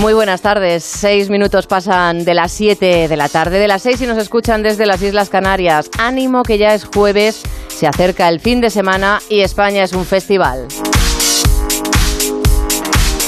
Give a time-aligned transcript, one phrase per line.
[0.00, 0.82] Muy buenas tardes.
[0.82, 4.62] Seis minutos pasan de las siete de la tarde, de las seis y nos escuchan
[4.62, 5.88] desde las Islas Canarias.
[5.98, 10.04] Ánimo que ya es jueves, se acerca el fin de semana y España es un
[10.04, 10.66] festival.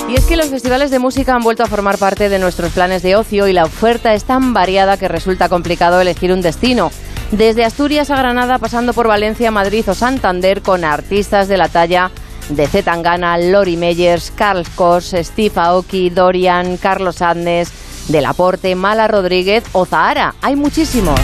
[0.09, 3.03] Y es que los festivales de música han vuelto a formar parte de nuestros planes
[3.03, 6.91] de ocio y la oferta es tan variada que resulta complicado elegir un destino.
[7.31, 12.11] Desde Asturias a Granada, pasando por Valencia, Madrid o Santander, con artistas de la talla
[12.49, 17.71] de Zetangana, Lori Meyers, Carl Kos, Steve Aoki, Dorian, Carlos Adnes,
[18.09, 20.35] Delaporte, Mala Rodríguez o Zahara.
[20.43, 21.19] Hay muchísimos.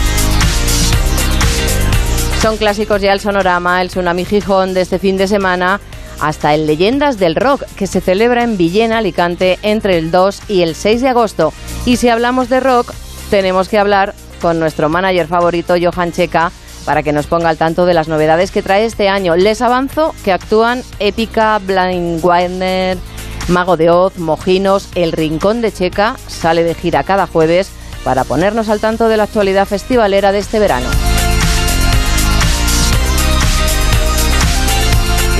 [2.41, 5.81] Son clásicos ya el Sonorama, el Tsunami Gijón de este fin de semana,
[6.20, 10.62] hasta el Leyendas del Rock, que se celebra en Villena, Alicante, entre el 2 y
[10.62, 11.53] el 6 de agosto.
[11.86, 12.92] Y si hablamos de rock,
[13.31, 16.51] tenemos que hablar con nuestro manager favorito, Johan Checa,
[16.84, 19.36] para que nos ponga al tanto de las novedades que trae este año.
[19.36, 22.98] Les avanzo que actúan Épica, Blind Warner,
[23.48, 27.70] Mago de Oz, Mojinos, El Rincón de Checa, sale de gira cada jueves
[28.05, 30.89] para ponernos al tanto de la actualidad festivalera de este verano.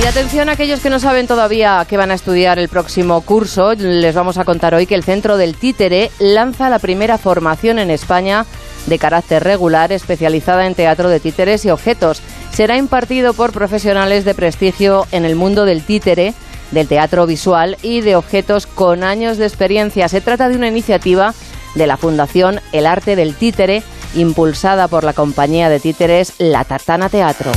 [0.01, 3.73] Y atención a aquellos que no saben todavía qué van a estudiar el próximo curso,
[3.73, 7.89] les vamos a contar hoy que el Centro del Títere lanza la primera formación en
[7.89, 8.45] España
[8.85, 12.21] de carácter regular especializada en teatro de títeres y objetos.
[12.51, 16.33] Será impartido por profesionales de prestigio en el mundo del títere,
[16.71, 20.09] del teatro visual y de objetos con años de experiencia.
[20.09, 21.33] Se trata de una iniciativa
[21.75, 23.83] de la Fundación El Arte del Títere,
[24.15, 27.51] impulsada por la compañía de títeres La Tartana Teatro.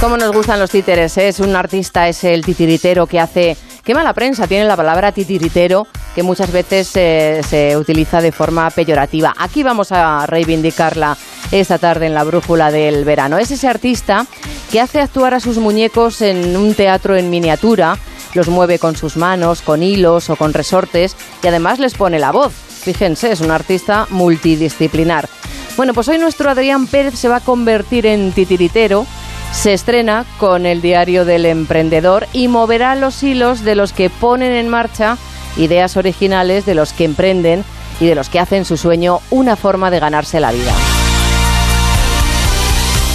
[0.00, 1.16] ¿Cómo nos gustan los títeres?
[1.16, 5.86] Es un artista, es el titiritero que hace Qué mala prensa tiene la palabra titiritero,
[6.14, 9.34] que muchas veces se utiliza de forma peyorativa.
[9.36, 11.16] Aquí vamos a reivindicarla
[11.50, 13.38] esta tarde en la brújula del verano.
[13.38, 14.26] Es ese artista
[14.70, 17.98] que hace actuar a sus muñecos en un teatro en miniatura,
[18.34, 22.32] los mueve con sus manos, con hilos o con resortes y además les pone la
[22.32, 22.52] voz.
[22.52, 25.28] Fíjense, es un artista multidisciplinar.
[25.76, 29.06] Bueno, pues hoy nuestro Adrián Pérez se va a convertir en titiritero
[29.54, 34.52] se estrena con el diario del emprendedor y moverá los hilos de los que ponen
[34.52, 35.16] en marcha
[35.56, 37.64] ideas originales, de los que emprenden
[38.00, 40.72] y de los que hacen su sueño una forma de ganarse la vida.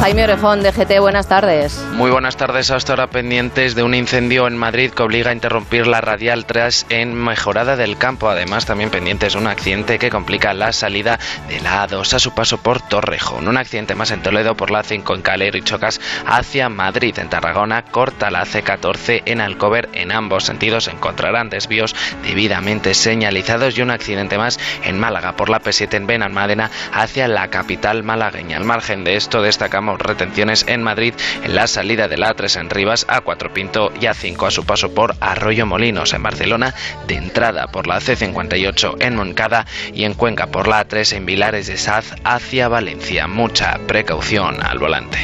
[0.00, 1.78] Jaime Orejón de GT, buenas tardes.
[1.92, 2.70] Muy buenas tardes.
[2.70, 6.86] Hasta ahora pendientes de un incendio en Madrid que obliga a interrumpir la radial 3
[6.88, 8.30] en Mejorada del Campo.
[8.30, 11.18] Además, también pendientes de un accidente que complica la salida
[11.48, 13.46] de la A2 a su paso por Torrejón.
[13.46, 17.18] Un accidente más en Toledo por la 5 en Calero y Chocas hacia Madrid.
[17.18, 19.90] En Tarragona corta la C14 en Alcover.
[19.92, 25.60] En ambos sentidos encontrarán desvíos debidamente señalizados y un accidente más en Málaga por la
[25.60, 28.56] P7 en Benalmádena hacia la capital malagueña.
[28.56, 32.70] Al margen de esto, destacamos retenciones en Madrid en la salida de la A3 en
[32.70, 36.74] Rivas, A4 Pinto y A5 a su paso por Arroyo Molinos en Barcelona,
[37.06, 41.66] de entrada por la C58 en Moncada y en Cuenca por la A3 en Vilares
[41.66, 43.26] de Saz hacia Valencia.
[43.26, 45.18] Mucha precaución al volante.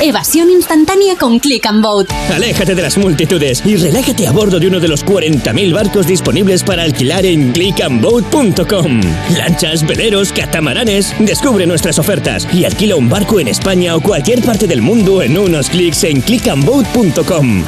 [0.00, 2.10] Evasión instantánea con Click and Boat.
[2.34, 6.64] Aléjate de las multitudes y relájate a bordo de uno de los 40.000 barcos disponibles
[6.64, 9.00] para alquilar en clickandboat.com.
[9.36, 11.14] Lanchas, veleros, catamaranes.
[11.18, 15.36] Descubre nuestras ofertas y alquila un barco en España o cualquier parte del mundo en
[15.36, 17.64] unos clics en clickandboat.com.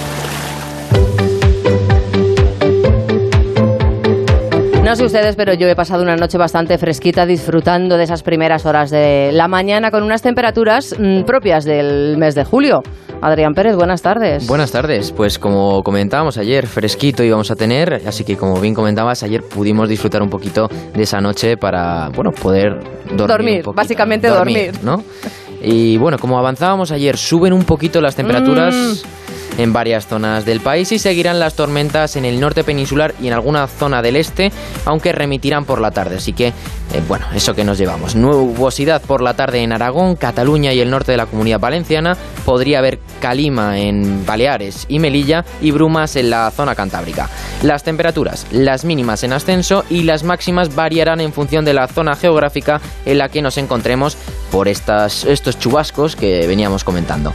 [4.84, 8.66] No sé ustedes, pero yo he pasado una noche bastante fresquita disfrutando de esas primeras
[8.66, 12.82] horas de la mañana con unas temperaturas mm, propias del mes de julio.
[13.22, 14.46] Adrián Pérez, buenas tardes.
[14.46, 15.12] Buenas tardes.
[15.12, 19.88] Pues como comentábamos ayer, fresquito íbamos a tener, así que como bien comentabas, ayer pudimos
[19.88, 22.80] disfrutar un poquito de esa noche para, bueno, poder
[23.16, 23.62] dormir.
[23.62, 24.72] Dormir, básicamente dormir.
[24.82, 25.02] ¿no?
[25.62, 28.74] Y bueno, como avanzábamos ayer, suben un poquito las temperaturas.
[28.74, 29.22] Mm
[29.58, 33.32] en varias zonas del país y seguirán las tormentas en el norte peninsular y en
[33.32, 34.52] alguna zona del este,
[34.84, 36.16] aunque remitirán por la tarde.
[36.16, 36.52] Así que,
[36.92, 38.14] eh, bueno, eso que nos llevamos.
[38.14, 42.16] Nubosidad por la tarde en Aragón, Cataluña y el norte de la comunidad valenciana.
[42.44, 47.30] Podría haber calima en Baleares y Melilla y brumas en la zona cantábrica.
[47.62, 52.14] Las temperaturas, las mínimas en ascenso y las máximas variarán en función de la zona
[52.14, 54.16] geográfica en la que nos encontremos
[54.50, 57.32] por estas, estos chubascos que veníamos comentando.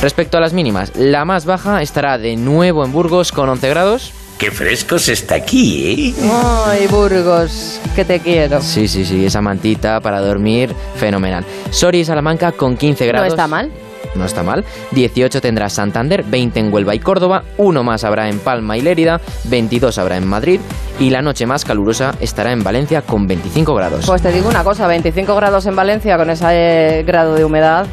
[0.00, 4.12] Respecto a las mínimas, la más baja estará de nuevo en Burgos con 11 grados.
[4.38, 6.28] Qué fresco se está aquí, ¿eh?
[6.66, 8.60] Ay, Burgos, que te quiero.
[8.60, 11.42] Sí, sí, sí, esa mantita para dormir, fenomenal.
[11.70, 13.28] Soria y Salamanca con 15 grados.
[13.28, 13.72] No está mal.
[14.14, 14.64] No está mal.
[14.92, 19.20] 18 tendrá Santander, 20 en Huelva y Córdoba, uno más habrá en Palma y Lérida,
[19.44, 20.60] 22 habrá en Madrid
[21.00, 24.06] y la noche más calurosa estará en Valencia con 25 grados.
[24.06, 27.86] Pues te digo una cosa, 25 grados en Valencia con ese grado de humedad.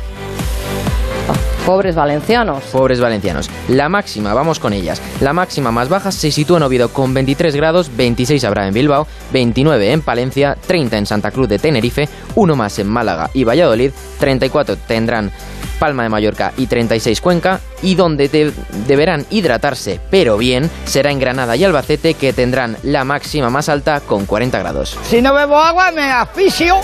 [1.66, 2.62] Pobres valencianos.
[2.74, 3.50] Pobres valencianos.
[3.70, 5.02] La máxima, vamos con ellas.
[5.22, 9.08] La máxima más baja se sitúa en Oviedo con 23 grados, 26 habrá en Bilbao,
[9.32, 13.92] 29 en Palencia, 30 en Santa Cruz de Tenerife, uno más en Málaga y Valladolid,
[14.20, 15.32] 34 tendrán
[15.80, 18.54] Palma de Mallorca y 36 Cuenca, y donde
[18.86, 24.02] deberán hidratarse, pero bien, será en Granada y Albacete que tendrán la máxima más alta
[24.02, 24.98] con 40 grados.
[25.04, 26.76] Si no bebo agua me asfixio.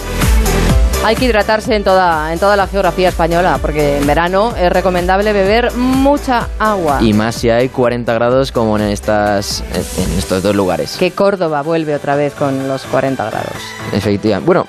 [1.01, 5.31] Hay que hidratarse en toda, en toda la geografía española, porque en verano es recomendable
[5.31, 6.99] beber mucha agua.
[7.01, 10.97] Y más si hay 40 grados como en, estas, en estos dos lugares.
[10.99, 13.55] Que Córdoba vuelve otra vez con los 40 grados.
[13.93, 14.45] Efectivamente.
[14.45, 14.67] Bueno,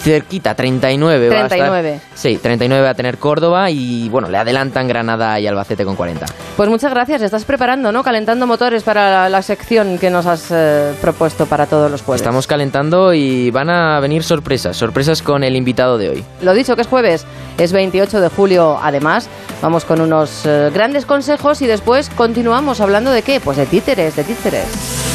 [0.00, 1.28] cerquita, 39.
[1.28, 1.90] 39.
[1.92, 5.84] Va a sí, 39 va a tener Córdoba y bueno, le adelantan Granada y Albacete
[5.84, 6.26] con 40.
[6.56, 8.02] Pues muchas gracias, estás preparando, ¿no?
[8.02, 12.20] Calentando motores para la, sección que nos has eh, propuesto para todos los jueves.
[12.20, 16.24] Estamos calentando y van a venir sorpresas, sorpresas con el invitado de hoy.
[16.42, 17.26] Lo dicho, que es jueves,
[17.58, 19.28] es 28 de julio además.
[19.62, 23.40] Vamos con unos eh, grandes consejos y después continuamos hablando de qué?
[23.40, 25.09] Pues de títeres, de títeres.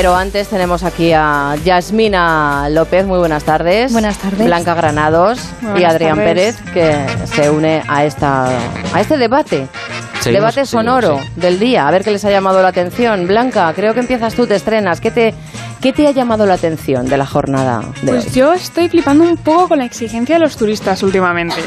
[0.00, 3.92] Pero antes tenemos aquí a Yasmina López, muy buenas tardes.
[3.92, 4.46] Buenas tardes.
[4.46, 8.48] Blanca Granados y Adrián Pérez, que se une a, esta,
[8.94, 9.68] a este debate.
[10.24, 13.26] debate sonoro del día, a ver qué les ha llamado la atención.
[13.26, 15.02] Blanca, creo que empiezas tú, te estrenas.
[15.02, 15.34] ¿Qué te,
[15.82, 19.36] qué te ha llamado la atención de la jornada de Pues yo estoy flipando un
[19.36, 21.60] poco con la exigencia de los turistas últimamente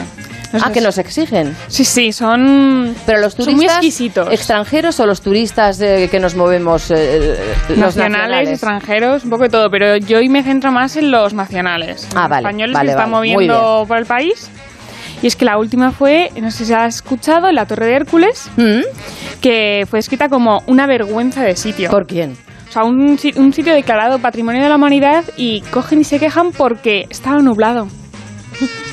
[0.62, 1.56] ah, que nos exigen.
[1.68, 2.96] Sí, sí, son.
[3.06, 4.32] Pero los turistas muy exquisitos.
[4.32, 7.38] extranjeros o los turistas eh, que nos movemos eh,
[7.70, 9.70] los nacionales, extranjeros, un poco de todo.
[9.70, 12.08] Pero yo hoy me centro más en los nacionales.
[12.16, 12.48] Ah, vale.
[12.48, 14.50] españoles que están moviendo por el país.
[15.22, 18.50] Y es que la última fue, no sé si has escuchado, la Torre de Hércules,
[18.58, 18.82] ¿Mm?
[19.40, 21.90] que fue escrita como una vergüenza de sitio.
[21.90, 22.36] ¿Por quién?
[22.68, 26.52] O sea, un, un sitio declarado Patrimonio de la Humanidad y cogen y se quejan
[26.52, 27.88] porque estaba nublado.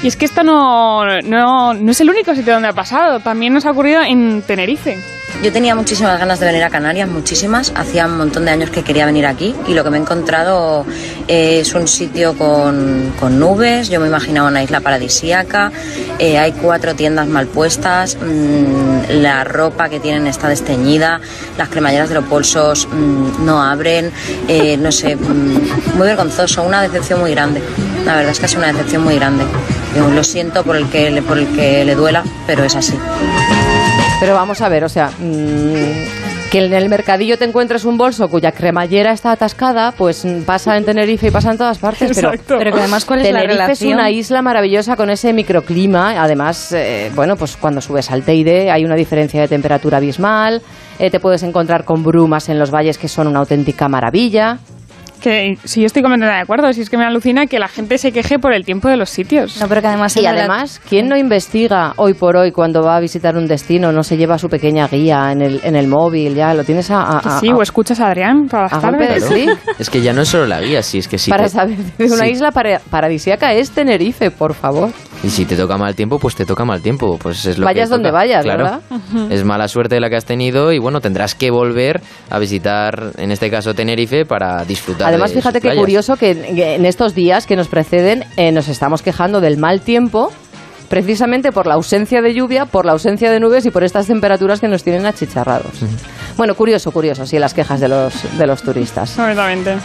[0.03, 3.53] Y es que esto no, no, no es el único sitio donde ha pasado, también
[3.53, 4.99] nos ha ocurrido en Tenerife.
[5.43, 7.73] Yo tenía muchísimas ganas de venir a Canarias, muchísimas.
[7.75, 10.85] Hacía un montón de años que quería venir aquí y lo que me he encontrado
[11.29, 13.89] es un sitio con, con nubes.
[13.89, 15.73] Yo me imaginaba una isla paradisíaca.
[16.19, 18.19] Eh, hay cuatro tiendas mal puestas.
[18.21, 21.23] Mm, la ropa que tienen está desteñida.
[21.57, 24.13] Las cremalleras de los bolsos mm, no abren.
[24.47, 26.63] Eh, no sé, mm, muy vergonzoso.
[26.65, 27.63] Una decepción muy grande.
[28.05, 29.45] La verdad es que es una decepción muy grande.
[29.95, 32.95] lo siento por el que, por el que le duela, pero es así.
[34.21, 38.29] Pero vamos a ver, o sea, mm, que en el mercadillo te encuentres un bolso
[38.29, 42.13] cuya cremallera está atascada, pues mm, pasa en Tenerife y pasa en todas partes.
[42.15, 46.23] Pero, pero que además, ¿cuál es Tenerife la es una isla maravillosa con ese microclima.
[46.23, 50.61] Además, eh, bueno, pues cuando subes al Teide hay una diferencia de temperatura abismal.
[50.99, 54.59] Eh, te puedes encontrar con brumas en los valles que son una auténtica maravilla.
[55.21, 57.99] Que si yo estoy completamente de acuerdo, si es que me alucina que la gente
[57.99, 59.61] se queje por el tiempo de los sitios.
[59.61, 60.17] No, pero que además...
[60.17, 63.93] Y además, ¿quién no investiga hoy por hoy cuando va a visitar un destino?
[63.93, 67.19] No se lleva su pequeña guía en el, en el móvil, ya lo tienes a...
[67.19, 69.25] a- sí, a- o escuchas a Adrián para a las tardes.
[69.25, 69.59] clic.
[69.79, 71.31] Es que ya no es solo la guía, sí, es que sí.
[71.31, 72.31] para te- saber de una sí.
[72.31, 74.91] isla para- paradisíaca es Tenerife, por favor.
[75.23, 77.19] Y si te toca mal tiempo, pues te toca mal tiempo.
[77.19, 78.65] Pues es lo Vayas que donde toca, vayas, claro.
[78.65, 78.81] ¿verdad?
[79.31, 82.01] Es mala suerte la que has tenido y bueno, tendrás que volver
[82.31, 85.09] a visitar, en este caso, Tenerife para disfrutar.
[85.09, 85.81] Además, de sus fíjate qué playas.
[85.81, 89.81] curioso que que en estos días que nos preceden eh, nos estamos quejando del mal
[89.81, 90.31] tiempo
[90.89, 94.61] precisamente por la ausencia de lluvia, por la ausencia de nubes y por estas temperaturas
[94.61, 95.73] que nos tienen achicharrados.
[96.37, 99.13] Bueno, curioso, curioso, sí, las quejas de los, de los turistas.
[99.13, 99.77] Completamente.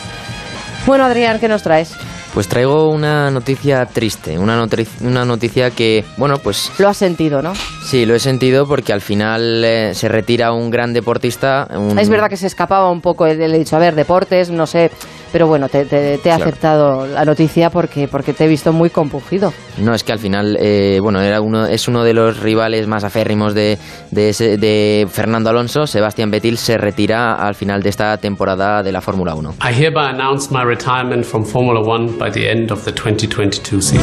[0.88, 1.96] Bueno, Adrián, ¿qué nos traes?
[2.36, 7.42] Pues traigo una noticia triste, una, notri- una noticia que, bueno, pues Lo has sentido,
[7.42, 7.54] ¿no?
[7.86, 11.65] sí, lo he sentido porque al final eh, se retira un gran deportista.
[11.74, 14.68] un- Es verdad que se escapaba un poco, le he dicho, a ver, deportes, no
[14.68, 14.92] sé,
[15.32, 16.44] pero bueno, te, te- te he Claro.
[16.44, 19.54] aceptado la noticia porque, porque te he visto muy compungido.
[19.77, 23.06] No, es que al final, eh, bueno, era uno, es uno de los rivales más
[23.06, 23.77] aférrimos de,
[24.12, 25.88] de, ese- de Fernando Alonso.
[25.88, 29.56] Sebastián Vettel se retira al final de esta temporada de la Fórmula 1.
[29.62, 34.01] I hereby announce my retirement from Formula One by the end of the 2022 season.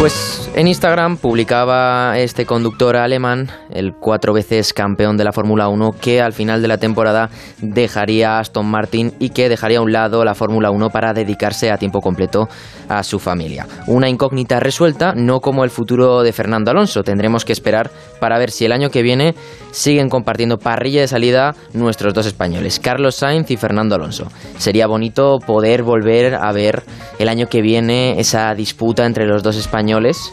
[0.00, 5.92] Pues en Instagram publicaba este conductor alemán, el cuatro veces campeón de la Fórmula 1,
[6.00, 7.30] que al final de la temporada
[7.60, 11.70] dejaría a Aston Martin y que dejaría a un lado la Fórmula 1 para dedicarse
[11.70, 12.48] a tiempo completo
[12.88, 13.66] a su familia.
[13.86, 17.02] Una incógnita resuelta, no como el futuro de Fernando Alonso.
[17.02, 17.90] Tendremos que esperar
[18.20, 19.34] para ver si el año que viene
[19.70, 24.28] siguen compartiendo parrilla de salida nuestros dos españoles, Carlos Sainz y Fernando Alonso.
[24.58, 26.82] Sería bonito poder volver a ver
[27.18, 30.30] el año que viene esa disputa entre los dos españoles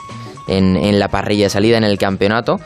[0.47, 2.57] en, en la parrilla de salida en el campeonato.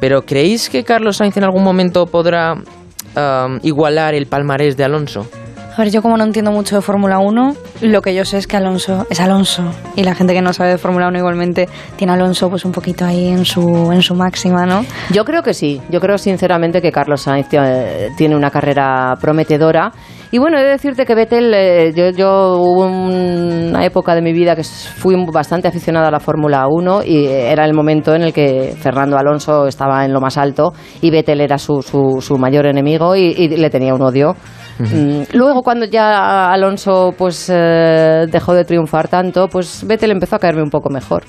[0.00, 5.28] Pero ¿creéis que Carlos Sainz en algún momento podrá um, igualar el palmarés de Alonso?
[5.72, 8.46] A ver, yo como no entiendo mucho de Fórmula 1, lo que yo sé es
[8.46, 9.62] que Alonso es Alonso.
[9.96, 12.72] Y la gente que no sabe de Fórmula 1 igualmente tiene a Alonso pues un
[12.72, 14.84] poquito ahí en su, en su máxima, ¿no?
[15.10, 19.92] Yo creo que sí, yo creo sinceramente que Carlos Sainz eh, tiene una carrera prometedora.
[20.34, 24.32] Y bueno, he de decirte que Vettel, eh, yo, yo hubo una época de mi
[24.32, 28.32] vida que fui bastante aficionada a la Fórmula 1 y era el momento en el
[28.32, 30.72] que Fernando Alonso estaba en lo más alto
[31.02, 34.34] y Vettel era su, su, su mayor enemigo y, y le tenía un odio.
[34.78, 40.38] Mm, Luego, cuando ya Alonso pues eh, dejó de triunfar tanto, pues Vettel empezó a
[40.38, 41.24] caerme un poco mejor.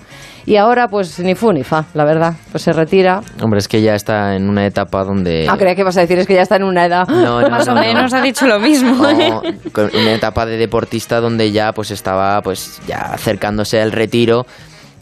[0.45, 2.33] Y ahora, pues ni fu ni fa, la verdad.
[2.51, 3.21] Pues se retira.
[3.41, 5.47] Hombre, es que ya está en una etapa donde...
[5.50, 7.07] Ah, creía que ibas a decir, es que ya está en una edad.
[7.07, 7.81] No, no, Más no, o no.
[7.81, 9.01] menos ha dicho lo mismo.
[9.71, 14.45] Con una etapa de deportista donde ya pues estaba pues ya acercándose al retiro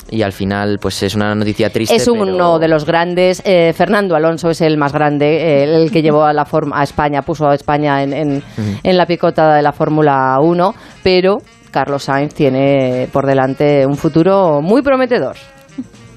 [0.10, 1.96] y al final pues es una noticia triste.
[1.96, 3.42] Es uno pero- de los grandes.
[3.46, 6.84] eh, Fernando Alonso es el más grande, eh, el que llevó a, la forma, a
[6.84, 8.44] España, puso a España en, en-
[8.84, 11.42] en la picota de la Fórmula 1, pero
[11.72, 15.36] Carlos Sainz tiene por delante un futuro muy prometedor.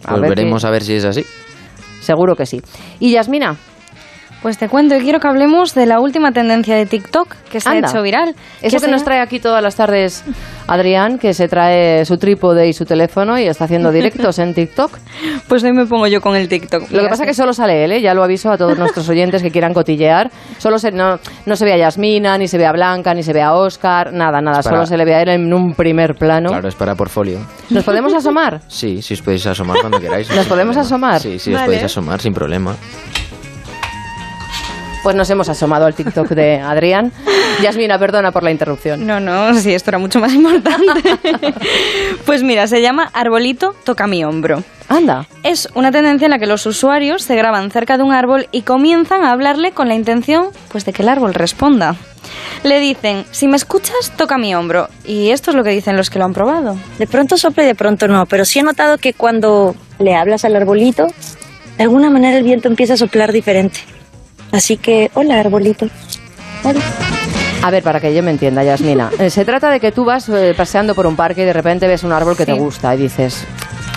[0.05, 1.25] A Pues ver veremos qué- a ver si es así.
[2.01, 2.61] Seguro que sí.
[3.01, 3.57] Y Yasmina,
[4.45, 7.69] Pues te cuento y quiero que hablemos de la última tendencia de TikTok que se
[7.71, 7.89] Anda.
[7.89, 8.35] ha hecho viral.
[8.61, 10.23] Eso que se nos trae aquí todas las tardes
[10.67, 14.99] Adrián, que se trae su trípode y su teléfono y está haciendo directos en TikTok.
[15.49, 16.91] Pues hoy me pongo yo con el TikTok.
[16.91, 18.01] Lo que pasa es que solo sale él, ¿eh?
[18.03, 20.31] ya lo aviso a todos nuestros oyentes que quieran cotillear.
[20.59, 23.33] Solo se, no, no se ve a Yasmina, ni se ve a Blanca, ni se
[23.33, 24.61] ve a Oscar, nada, nada.
[24.63, 26.49] Para- Solo se le ve a él en un primer plano.
[26.51, 27.39] Claro, es para portfolio.
[27.71, 28.61] ¿Nos podemos asomar?
[28.69, 30.29] Sí, sí os podéis asomar cuando queráis.
[30.35, 30.81] ¿Nos podemos problema.
[30.81, 31.21] asomar?
[31.21, 31.67] Sí, sí, os Vale.
[31.67, 32.75] podéis asomar sin problema.
[35.05, 37.13] Pues nos hemos asomado al TikTok de Adrián.
[37.63, 39.07] Yasmina, perdona por la interrupción.
[39.07, 41.15] No, no, sí, esto era mucho más importante.
[42.25, 44.65] pues mira, se llama Arbolito toca mi hombro.
[44.89, 45.27] Anda.
[45.43, 48.63] Es una tendencia en la que los usuarios se graban cerca de un árbol y
[48.63, 51.97] comienzan a hablarle con la intención pues de que el árbol responda.
[52.63, 54.89] Le dicen, si me escuchas, toca mi hombro.
[55.05, 56.79] Y esto es lo que dicen los que lo han probado.
[56.99, 60.47] De pronto sopla y de pronto no, pero sí he notado que cuando le hablas
[60.47, 61.09] al arbolito,
[61.77, 63.81] de alguna manera el viento empieza a soplar diferente.
[64.53, 65.87] Así que, hola arbolito.
[66.63, 66.81] Hola.
[67.63, 69.11] A ver, para que yo me entienda, Yasmina.
[69.19, 71.87] Eh, Se trata de que tú vas eh, paseando por un parque y de repente
[71.87, 73.45] ves un árbol que te gusta y dices,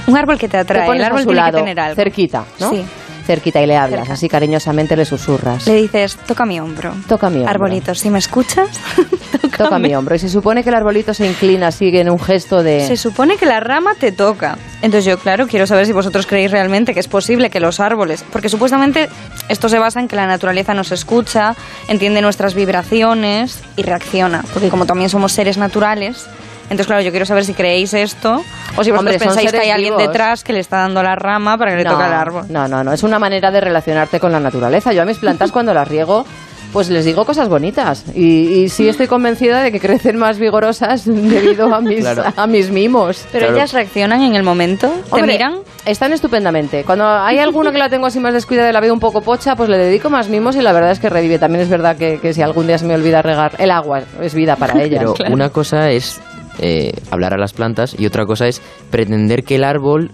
[0.08, 0.86] Un árbol que te te atrae.
[0.86, 1.96] pones El árbol a su tiene lado, que tener algo.
[1.96, 2.70] cerquita, ¿no?
[2.70, 2.86] Sí.
[3.27, 4.13] Cerquita y le hablas, Cerca.
[4.13, 5.67] así cariñosamente le susurras.
[5.67, 6.93] Le dices, toca mi hombro.
[7.07, 7.50] Toca mi hombro.
[7.51, 8.69] Arbolito, si me escuchas,
[9.57, 10.15] Toca mi hombro.
[10.15, 12.86] Y se supone que el arbolito se inclina, sigue en un gesto de...
[12.88, 14.57] Se supone que la rama te toca.
[14.84, 18.24] Entonces yo, claro, quiero saber si vosotros creéis realmente que es posible que los árboles,
[18.31, 19.10] porque supuestamente
[19.50, 21.55] esto se basa en que la naturaleza nos escucha,
[21.88, 26.27] entiende nuestras vibraciones y reacciona, porque como también somos seres naturales,
[26.70, 29.70] entonces claro, yo quiero saber si creéis esto o si vosotros Hombre, pensáis que hay
[29.70, 30.08] alguien vivos.
[30.12, 32.46] detrás que le está dando la rama para que le toque el árbol.
[32.50, 32.94] No, no, no.
[32.94, 34.92] Es una manera de relacionarte con la naturaleza.
[34.94, 36.26] Yo a mis plantas cuando las riego,
[36.74, 38.04] pues les digo cosas bonitas.
[38.14, 42.24] Y, y sí estoy convencida de que crecen más vigorosas debido a mis, Claro.
[42.36, 43.26] a mis mimos.
[43.32, 45.60] Pero ellas reaccionan en el momento, te Hombre, miran.
[45.86, 46.84] Están estupendamente.
[46.84, 49.56] Cuando hay alguno que la tengo así más descuidada y la veo un poco pocha,
[49.56, 51.40] pues le dedico más mimos y la verdad es que revive.
[51.40, 54.34] También es verdad que, que si algún día se me olvida regar el agua, es
[54.34, 55.06] vida para ellas.
[55.18, 56.20] Pero una cosa es
[56.60, 60.12] eh, hablar a las plantas y otra cosa es pretender que el árbol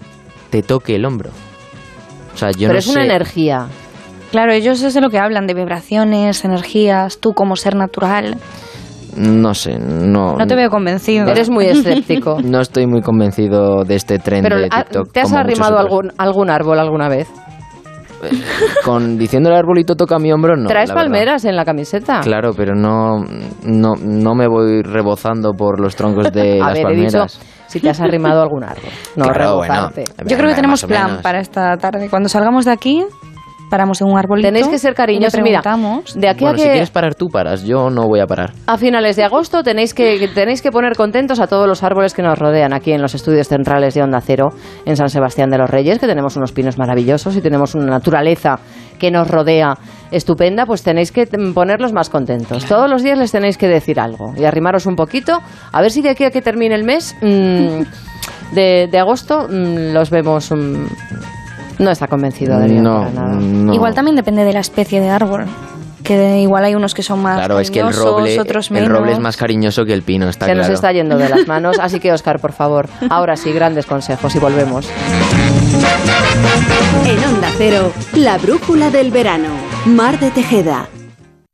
[0.50, 1.30] te toque el hombro.
[2.34, 3.66] O sea, yo Pero no es una energía.
[4.30, 8.36] Claro, ellos es de lo que hablan, de vibraciones, energías, tú como ser natural.
[9.16, 10.36] No sé, no.
[10.36, 11.28] No te veo convencido.
[11.28, 12.38] Eres muy escéptico.
[12.44, 15.12] No estoy muy convencido de este tren Pero de ¿a- TikTok.
[15.12, 17.28] ¿te has arrimado algún, algún árbol alguna vez?
[18.84, 20.68] Con diciendo el arbolito toca mi hombro, no.
[20.68, 21.02] ¿Traes verdad.
[21.02, 22.20] palmeras en la camiseta?
[22.20, 23.24] Claro, pero no,
[23.64, 27.40] no, no me voy rebozando por los troncos de A las ver, he dicho palmeras.
[27.68, 28.90] si te has arrimado algún árbol.
[29.16, 30.04] No, Claro, rebozarte.
[30.16, 30.30] bueno.
[30.30, 32.08] Yo creo que tenemos plan para esta tarde.
[32.10, 33.04] Cuando salgamos de aquí,
[33.70, 34.48] paramos en un arbolito.
[34.48, 35.40] Tenéis que ser cariñosos.
[35.42, 35.62] Mira,
[36.14, 37.64] de aquí Bueno, a si que quieres parar tú, paras.
[37.64, 38.52] Yo no voy a parar.
[38.66, 42.22] a finales de agosto tenéis que tenéis que poner contentos a todos los árboles que
[42.22, 44.50] nos rodean aquí en los estudios centrales de Onda Cero
[44.84, 48.58] en San Sebastián de los Reyes, que tenemos unos pinos maravillosos y tenemos una naturaleza
[48.98, 49.74] que nos rodea
[50.12, 52.64] estupenda, pues tenéis que mm, ponerlos más contentos.
[52.66, 55.40] Todos los días les tenéis que decir algo y arrimaros un poquito,
[55.72, 59.92] a ver si de aquí a que termine el mes mm, de, de agosto mm,
[59.92, 60.52] los vemos.
[60.52, 60.84] mm,
[61.78, 63.34] no está convencido de No, para nada.
[63.40, 63.74] no.
[63.74, 65.44] Igual también depende de la especie de árbol.
[66.02, 68.74] Que de- igual hay unos que son más Claro, es que el roble, otros el
[68.74, 68.90] menos.
[68.90, 70.68] roble es más cariñoso que el pino, está Se claro.
[70.68, 74.34] nos está yendo de las manos, así que Oscar, por favor, ahora sí, grandes consejos
[74.34, 74.86] y volvemos.
[77.06, 79.48] En Onda Cero, la brújula del verano.
[79.86, 80.88] Mar de Tejeda.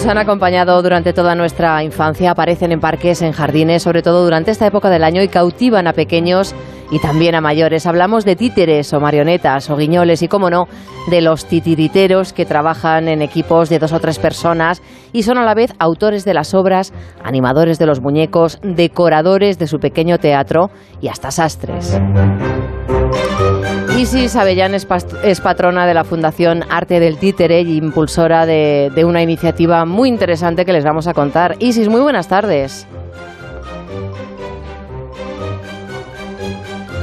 [0.00, 4.50] Nos han acompañado durante toda nuestra infancia, aparecen en parques, en jardines, sobre todo durante
[4.50, 6.54] esta época del año y cautivan a pequeños
[6.90, 7.84] y también a mayores.
[7.84, 10.68] Hablamos de títeres o marionetas o guiñoles y, como no,
[11.10, 14.80] de los titiriteros que trabajan en equipos de dos o tres personas
[15.12, 19.66] y son a la vez autores de las obras, animadores de los muñecos, decoradores de
[19.66, 20.70] su pequeño teatro
[21.02, 22.00] y hasta sastres.
[24.00, 24.86] Isis Avellán es,
[25.42, 30.64] patrona de la Fundación Arte del Títere y impulsora de, de una iniciativa muy interesante
[30.64, 31.56] que les vamos a contar.
[31.58, 32.88] Isis, muy buenas tardes.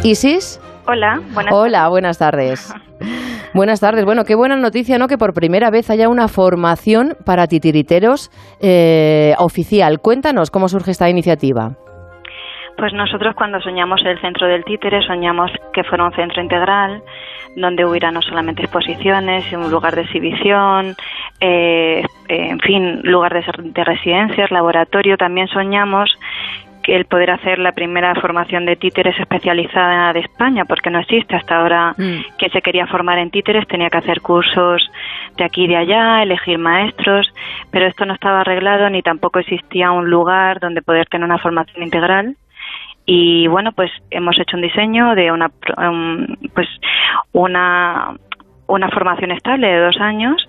[0.01, 0.59] Isis.
[0.87, 2.73] Hola, buenas Hola, buenas tardes.
[3.53, 4.03] Buenas tardes.
[4.03, 5.07] Bueno, qué buena noticia, ¿no?
[5.07, 8.29] Que por primera vez haya una formación para titiriteros
[8.59, 9.99] eh, oficial.
[9.99, 11.75] Cuéntanos cómo surge esta iniciativa.
[12.77, 17.01] Pues nosotros cuando soñamos el centro del títere soñamos que fuera un centro integral
[17.55, 20.95] donde hubiera no solamente exposiciones, sino un lugar de exhibición,
[21.39, 25.17] eh, en fin, lugar de, de residencias, laboratorio.
[25.17, 26.15] También soñamos
[26.83, 31.57] el poder hacer la primera formación de títeres especializada de España, porque no existe hasta
[31.57, 32.37] ahora Mm.
[32.37, 34.89] que se quería formar en títeres, tenía que hacer cursos
[35.35, 37.27] de aquí y de allá, elegir maestros,
[37.71, 41.83] pero esto no estaba arreglado ni tampoco existía un lugar donde poder tener una formación
[41.83, 42.35] integral.
[43.09, 46.67] Y bueno, pues hemos hecho un diseño de una, um, pues
[47.31, 48.17] una,
[48.67, 50.47] una formación estable de dos años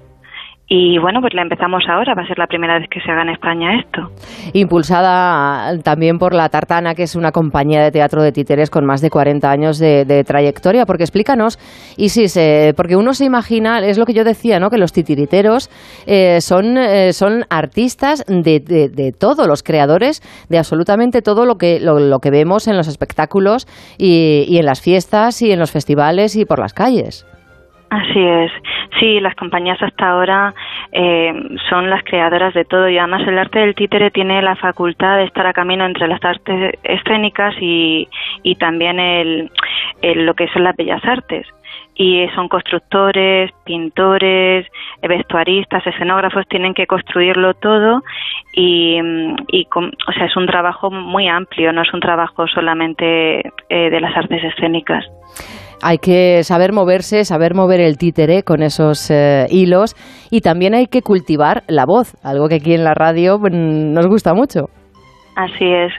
[0.70, 3.22] y bueno, pues la empezamos ahora, va a ser la primera vez que se haga
[3.22, 4.10] en España esto.
[4.52, 9.00] Impulsada también por La Tartana, que es una compañía de teatro de títeres con más
[9.00, 10.84] de 40 años de, trayectoria.
[10.84, 11.58] Porque explícanos,
[11.96, 14.68] Isis, eh, porque uno se imagina, es lo que yo decía, ¿no?
[14.68, 15.70] que los titiriteros
[16.06, 21.56] eh, son, eh, son artistas de, de- de todo, los creadores de absolutamente todo lo
[21.56, 25.58] que, lo, lo que vemos en los espectáculos y, y en las fiestas y en
[25.58, 27.26] los festivales y por las calles.
[27.90, 28.52] Así es.
[29.00, 30.52] Sí, las compañías hasta ahora
[30.92, 31.32] eh,
[31.70, 35.24] son las creadoras de todo y además el arte del títere tiene la facultad de
[35.24, 38.06] estar a camino entre las artes escénicas y,
[38.42, 39.50] y también el,
[40.02, 41.46] lo que son las bellas artes.
[41.94, 44.66] Y son constructores, pintores,
[45.02, 48.02] vestuaristas, escenógrafos, tienen que construirlo todo
[48.52, 49.00] y,
[49.48, 54.00] y o sea, es un trabajo muy amplio, no es un trabajo solamente eh, de
[54.00, 55.04] las artes escénicas.
[55.82, 59.94] Hay que saber moverse, saber mover el títere con esos eh, hilos.
[60.30, 64.06] Y también hay que cultivar la voz, algo que aquí en la radio mm, nos
[64.06, 64.68] gusta mucho.
[65.36, 65.92] Así es.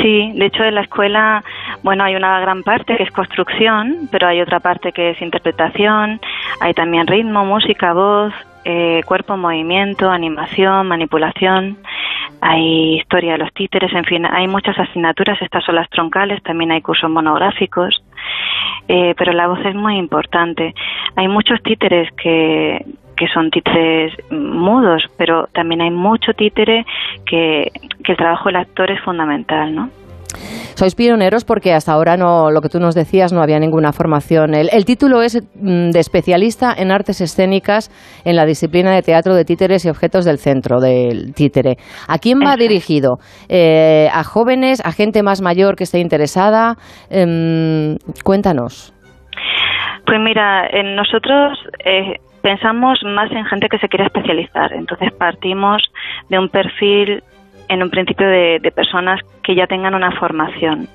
[0.00, 1.42] Sí, de hecho en la escuela,
[1.82, 6.20] bueno, hay una gran parte que es construcción, pero hay otra parte que es interpretación,
[6.60, 8.32] hay también ritmo, música, voz,
[8.64, 11.78] eh, cuerpo en movimiento, animación, manipulación,
[12.40, 16.72] hay historia de los títeres, en fin, hay muchas asignaturas, estas son las troncales, también
[16.72, 18.02] hay cursos monográficos,
[18.88, 20.74] eh, pero la voz es muy importante.
[21.16, 22.84] Hay muchos títeres que,
[23.16, 26.84] que son títeres mudos, pero también hay mucho títere
[27.24, 27.72] que,
[28.04, 29.90] que el trabajo del actor es fundamental, ¿no?
[30.74, 34.54] Sois pioneros porque hasta ahora no, lo que tú nos decías, no había ninguna formación.
[34.54, 37.90] El, el título es mm, de especialista en artes escénicas
[38.24, 41.76] en la disciplina de teatro de títeres y objetos del centro del títere.
[42.08, 43.18] ¿A quién va dirigido?
[43.48, 44.84] Eh, ¿A jóvenes?
[44.84, 46.76] ¿A gente más mayor que esté interesada?
[47.10, 48.92] Em, cuéntanos.
[50.06, 54.72] Pues mira, en nosotros eh, pensamos más en gente que se quiere especializar.
[54.72, 55.82] Entonces partimos
[56.28, 57.22] de un perfil,
[57.68, 60.88] en un principio, de, de personas que ya tengan una formación,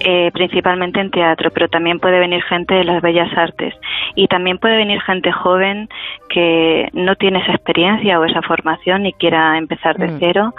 [0.00, 3.74] eh, principalmente en teatro, pero también puede venir gente de las bellas artes
[4.14, 5.88] y también puede venir gente joven
[6.28, 10.16] que no tiene esa experiencia o esa formación y quiera empezar de Mm.
[10.20, 10.54] cero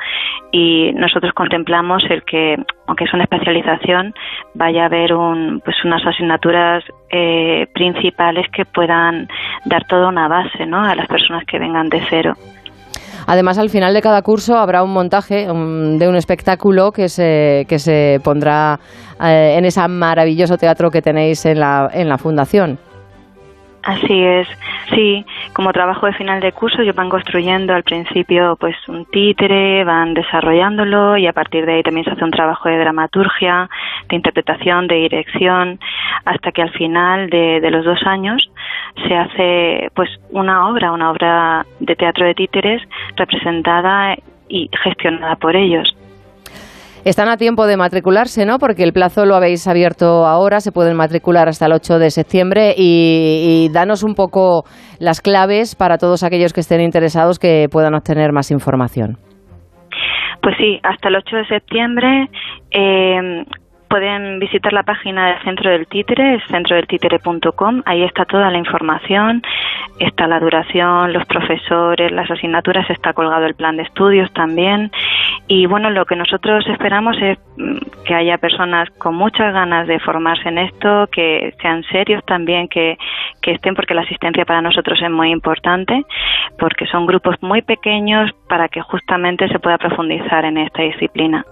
[0.52, 2.58] y nosotros contemplamos el que
[2.88, 4.14] aunque es una especialización
[4.56, 9.28] vaya a haber un, pues unas asignaturas eh, principales que puedan
[9.66, 10.84] dar toda una base ¿no?
[10.84, 12.36] a las personas que vengan de cero
[13.26, 17.80] Además, al final de cada curso habrá un montaje de un espectáculo que se, que
[17.80, 18.80] se pondrá
[19.24, 22.80] eh, en ese maravilloso teatro que tenéis en la, en la fundación.
[23.84, 24.48] Así es,
[24.94, 29.86] sí, como trabajo de final de curso ellos van construyendo al principio pues un títere,
[29.86, 33.70] van desarrollándolo y a partir de ahí también se hace un trabajo de dramaturgia,
[34.10, 35.80] de interpretación, de dirección,
[36.26, 38.52] hasta que al final de, los dos años
[39.08, 42.82] se hace pues una obra, una obra de teatro de títeres
[43.16, 44.16] representada
[44.50, 45.96] y gestionada por ellos.
[47.06, 48.58] Están a tiempo de matricularse, ¿no?
[48.60, 52.74] Porque el plazo lo habéis abierto ahora, se pueden matricular hasta el 8 de septiembre
[52.78, 54.64] y, danos un poco
[55.00, 59.18] las claves para todos aquellos que estén interesados que puedan obtener más información.
[60.42, 62.30] Pues sí, hasta el 8 de septiembre
[62.72, 63.44] eh,
[63.90, 67.82] pueden visitar la página del Centro del Títere, centrodeltítere.com.
[67.86, 69.42] Ahí está toda la información,
[70.00, 74.92] está la duración, los profesores, las asignaturas, está colgado el plan de estudios también.
[75.48, 80.00] Y bueno, lo que nosotros esperamos es mm, que haya personas con muchas ganas de
[80.00, 82.98] formarse en esto, que sean serios también, que,
[83.42, 86.06] que estén, porque la asistencia para nosotros es muy importante,
[86.60, 91.44] porque son grupos muy pequeños para que justamente se pueda profundizar en esta disciplina.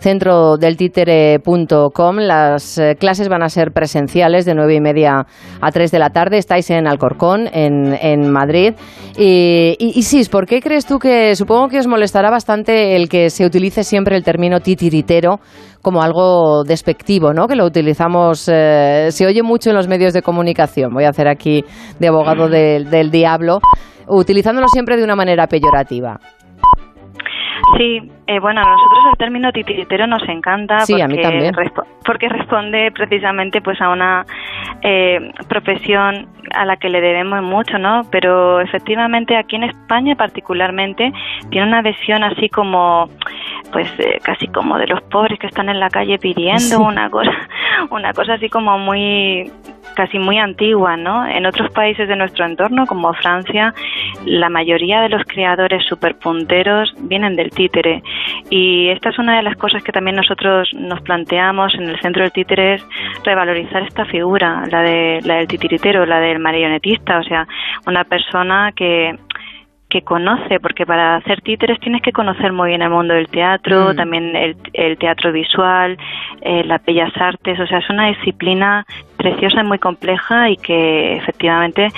[0.00, 2.16] centrodeltítere.com.
[2.18, 5.26] Las eh, clases van a ser presenciales de nueve y media
[5.60, 6.38] a 3 de la tarde.
[6.38, 8.74] Estáis en Alcorcón, en, en Madrid.
[9.16, 13.08] Y, y, y Sis, ¿por qué crees tú que supongo que os molestará bastante el
[13.08, 15.40] que se utilice siempre el término titiritero
[15.82, 17.46] como algo despectivo, ¿no?
[17.46, 20.92] Que lo utilizamos, eh, se oye mucho en los medios de comunicación.
[20.92, 21.64] Voy a hacer aquí
[21.98, 23.60] de abogado del- del diablo,
[24.06, 26.20] utilizándolo siempre de una manera peyorativa.
[27.78, 31.52] Sí, eh, bueno, a nosotros el término titiritero nos encanta Sí, a mí también.
[31.54, 34.24] respo- porque responde precisamente pues a una
[34.82, 38.02] eh, profesión a la que le debemos mucho, ¿no?
[38.10, 41.12] Pero efectivamente aquí en España particularmente
[41.50, 43.08] tiene una visión así como
[43.72, 46.74] pues eh, casi como de los pobres que están en la calle pidiendo Sí.
[46.76, 47.30] una cosa
[47.90, 49.50] una cosa así como muy
[49.94, 51.26] casi muy antigua, ¿no?
[51.26, 53.74] En otros países de nuestro entorno, como Francia,
[54.24, 58.02] la mayoría de los creadores superpunteros vienen del títere.
[58.50, 62.22] Y esta es una de las cosas que también nosotros nos planteamos en el centro
[62.22, 62.86] del títere es
[63.24, 67.46] revalorizar esta figura, la de la del titiritero, la del marionetista, o sea,
[67.86, 69.16] una persona que
[69.90, 73.92] que conoce, porque para hacer títeres tienes que conocer muy bien el mundo del teatro,
[73.92, 73.96] Mm.
[73.96, 75.98] también el, el teatro visual,
[76.42, 78.86] eh, las bellas artes, o sea, es una disciplina
[79.20, 81.88] preciosa y muy compleja y que efectivamente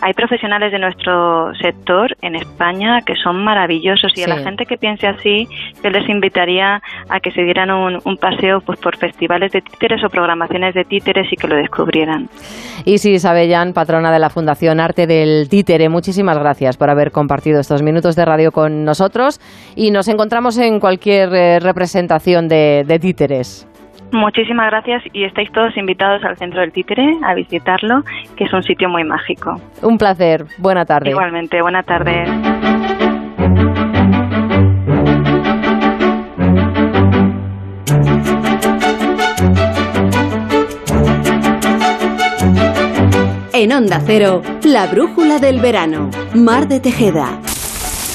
[0.00, 4.76] hay profesionales de nuestro sector en España que son maravillosos y a la gente que
[4.76, 5.48] piense así
[5.82, 10.04] yo les invitaría a que se dieran un, un paseo pues por festivales de títeres
[10.04, 12.28] o programaciones de títeres y que lo descubrieran.
[12.84, 17.82] Isis Abellán, patrona de la Fundación Arte del Títere, muchísimas gracias por haber compartido estos
[17.82, 19.40] minutos de radio con nosotros
[19.74, 23.66] y nos encontramos en cualquier eh, representación de, de títeres.
[24.12, 28.02] Muchísimas gracias y estáis todos invitados al centro del títere a visitarlo,
[28.36, 29.60] que es un sitio muy mágico.
[29.82, 31.10] Un placer, buena tarde.
[31.10, 32.24] Igualmente, buena tarde.
[43.60, 46.10] En Onda Cero, la brújula del verano.
[46.32, 47.40] Mar de Tejeda.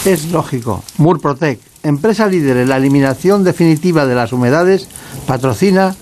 [0.05, 0.81] Es lógico.
[0.97, 4.89] Murprotec, empresa líder en la eliminación definitiva de las humedades,
[5.27, 5.95] patrocina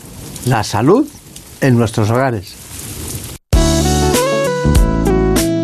[0.45, 1.07] la salud
[1.61, 2.57] en nuestros hogares.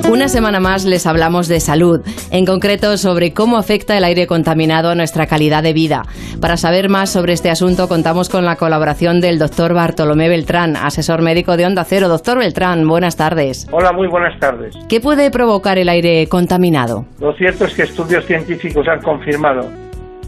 [0.09, 2.01] Una semana más les hablamos de salud,
[2.31, 6.05] en concreto sobre cómo afecta el aire contaminado a nuestra calidad de vida.
[6.41, 11.21] Para saber más sobre este asunto contamos con la colaboración del doctor Bartolomé Beltrán, asesor
[11.21, 12.07] médico de Onda Cero.
[12.07, 13.67] Doctor Beltrán, buenas tardes.
[13.71, 14.75] Hola, muy buenas tardes.
[14.87, 17.05] ¿Qué puede provocar el aire contaminado?
[17.19, 19.86] Lo cierto es que estudios científicos han confirmado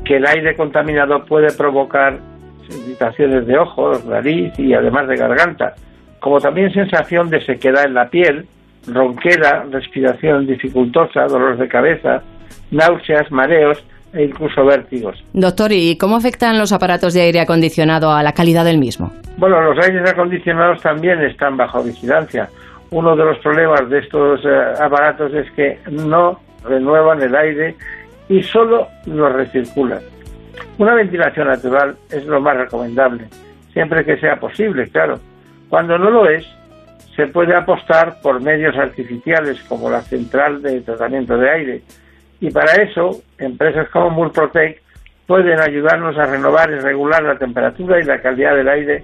[0.10, 2.18] que el aire contaminado puede provocar
[2.68, 5.76] irritaciones de ojos, nariz y además de garganta,
[6.20, 8.48] como también sensación de sequedad en la piel,
[8.88, 12.24] ronquera, respiración dificultosa, dolor de cabeza,
[12.72, 15.24] náuseas, mareos e incluso vértigos.
[15.34, 19.14] Doctor, ¿y cómo afectan los aparatos de aire acondicionado a la calidad del mismo?
[19.38, 22.50] Bueno, los aires acondicionados también están bajo vigilancia.
[22.90, 24.50] Uno de los problemas de estos eh,
[24.82, 27.76] aparatos es que no renuevan el aire
[28.30, 30.00] y solo lo recirculan.
[30.78, 33.26] Una ventilación natural es lo más recomendable,
[33.74, 35.20] siempre que sea posible, claro.
[35.68, 36.48] Cuando no lo es,
[37.16, 41.82] se puede apostar por medios artificiales como la central de tratamiento de aire.
[42.40, 44.82] Y para eso, empresas como Murprotec
[45.28, 49.04] pueden ayudarnos a renovar y regular la temperatura y la calidad del aire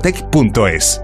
[0.00, 1.02] murprotec.es.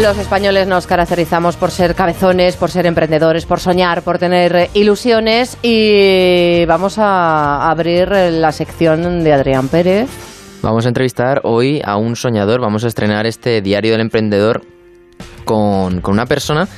[0.00, 4.70] Los españoles nos caracterizamos por ser cabezones, por ser emprendedores, por soñar, por tener eh,
[4.72, 10.08] ilusiones y vamos a abrir eh, la sección de Adrián Pérez.
[10.62, 14.62] Vamos a entrevistar hoy a un soñador, vamos a estrenar este diario del emprendedor
[15.50, 16.68] con, una persona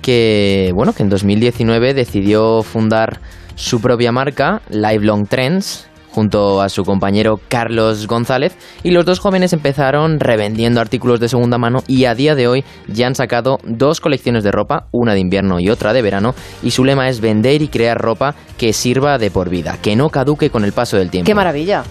[0.00, 3.20] que, bueno, que en 2019 decidió fundar
[3.56, 9.52] su propia marca, Lifelong Trends, junto a su compañero Carlos González y los dos jóvenes
[9.52, 14.00] empezaron revendiendo artículos de segunda mano y a día de hoy ya han sacado dos
[14.00, 17.60] colecciones de ropa, una de invierno y otra de verano y su lema es vender
[17.60, 21.10] y crear ropa que sirva de por vida, que no caduque con el paso del
[21.10, 21.26] tiempo.
[21.26, 21.82] Qué maravilla,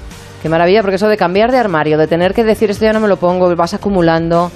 [0.42, 3.00] qué maravilla, porque eso de cambiar de armario, de tener que decir esto ya no
[3.00, 4.52] me lo pongo, vas acumulando,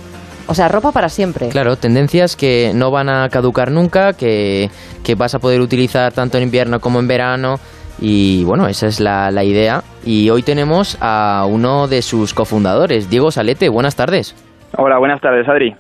[0.48, 1.50] o sea, ropa para siempre.
[1.50, 4.70] Claro, tendencias que no van a caducar nunca, que,
[5.04, 7.56] que vas a poder utilizar tanto en invierno como en verano.
[8.00, 9.84] Y bueno, esa es la, la idea.
[10.06, 13.70] Y hoy tenemos a uno de sus cofundadores, Diego Salete.
[13.70, 14.36] Buenas tardes.
[14.78, 15.74] Hola, buenas tardes, Adri.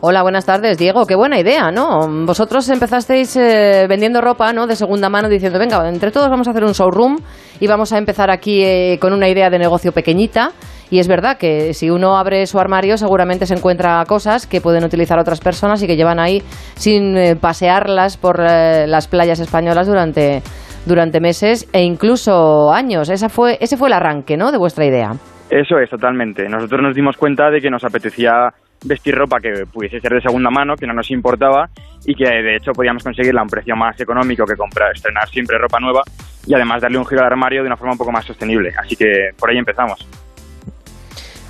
[0.00, 1.06] Hola, buenas tardes, Diego.
[1.06, 2.06] Qué buena idea, ¿no?
[2.26, 4.66] Vosotros empezasteis eh, vendiendo ropa, ¿no?
[4.66, 7.18] De segunda mano, diciendo, venga, entre todos vamos a hacer un showroom
[7.58, 10.52] y vamos a empezar aquí eh, con una idea de negocio pequeñita
[10.90, 14.84] Y es verdad que si uno abre su armario seguramente se encuentra cosas que pueden
[14.84, 16.42] utilizar otras personas y que llevan ahí
[16.74, 20.42] sin eh, pasearlas por eh, las playas españolas durante,
[20.86, 23.08] durante meses e incluso años.
[23.10, 24.52] Esa fue, ese fue el arranque ¿no?
[24.52, 25.12] de vuestra idea.
[25.50, 26.48] Eso es, totalmente.
[26.48, 28.50] Nosotros nos dimos cuenta de que nos apetecía
[28.84, 31.68] vestir ropa que pudiese ser de segunda mano, que no nos importaba
[32.04, 35.58] y que de hecho podíamos conseguirla a un precio más económico que comprar, estrenar siempre
[35.58, 36.02] ropa nueva
[36.46, 38.72] y además darle un giro al armario de una forma un poco más sostenible.
[38.78, 40.25] Así que por ahí empezamos.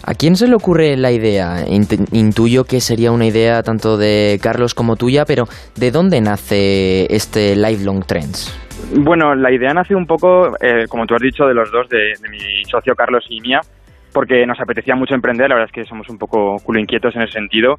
[0.06, 1.64] ¿A quién se le ocurre la idea?
[2.12, 7.56] Intuyo que sería una idea tanto de Carlos como tuya, pero ¿de dónde nace este
[7.56, 8.56] Lifelong Trends?
[8.94, 12.12] Bueno, la idea nace un poco, eh, como tú has dicho, de los dos, de,
[12.22, 13.60] de mi socio Carlos y mía,
[14.16, 17.22] porque nos apetecía mucho emprender, la verdad es que somos un poco culo inquietos en
[17.22, 17.76] ese sentido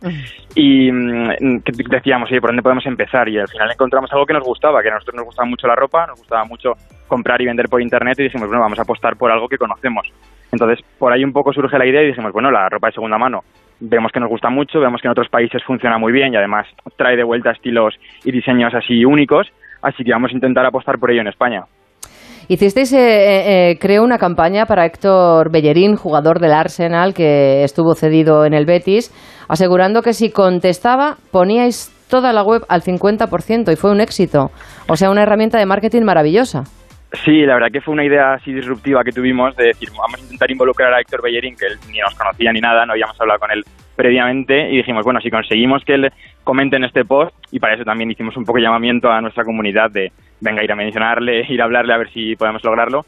[0.54, 3.28] y mm, decíamos, oye, ¿por dónde podemos empezar?
[3.30, 5.76] Y al final encontramos algo que nos gustaba, que a nosotros nos gustaba mucho la
[5.76, 6.74] ropa, nos gustaba mucho
[7.08, 10.12] comprar y vender por internet y dijimos, bueno, vamos a apostar por algo que conocemos.
[10.52, 13.18] Entonces, por ahí un poco surge la idea y dijimos, bueno, la ropa de segunda
[13.18, 13.42] mano
[13.80, 16.66] vemos que nos gusta mucho, vemos que en otros países funciona muy bien y además
[16.96, 19.48] trae de vuelta estilos y diseños así únicos,
[19.82, 21.64] así que vamos a intentar apostar por ello en España.
[22.50, 28.46] Hicisteis, eh, eh, creo, una campaña para Héctor Bellerín, jugador del Arsenal, que estuvo cedido
[28.46, 29.12] en el Betis,
[29.50, 34.52] asegurando que si contestaba poníais toda la web al 50% y fue un éxito.
[34.88, 36.64] O sea, una herramienta de marketing maravillosa.
[37.13, 40.24] Sí, la verdad que fue una idea así disruptiva que tuvimos de decir, vamos a
[40.24, 43.39] intentar involucrar a Héctor Bellerín, que él ni nos conocía ni nada, no habíamos hablado
[43.39, 43.63] con él
[43.96, 46.12] previamente, y dijimos, bueno, si conseguimos que él
[46.43, 49.89] comente en este post, y para eso también hicimos un poco llamamiento a nuestra comunidad
[49.89, 53.06] de, venga, ir a mencionarle, ir a hablarle a ver si podemos lograrlo.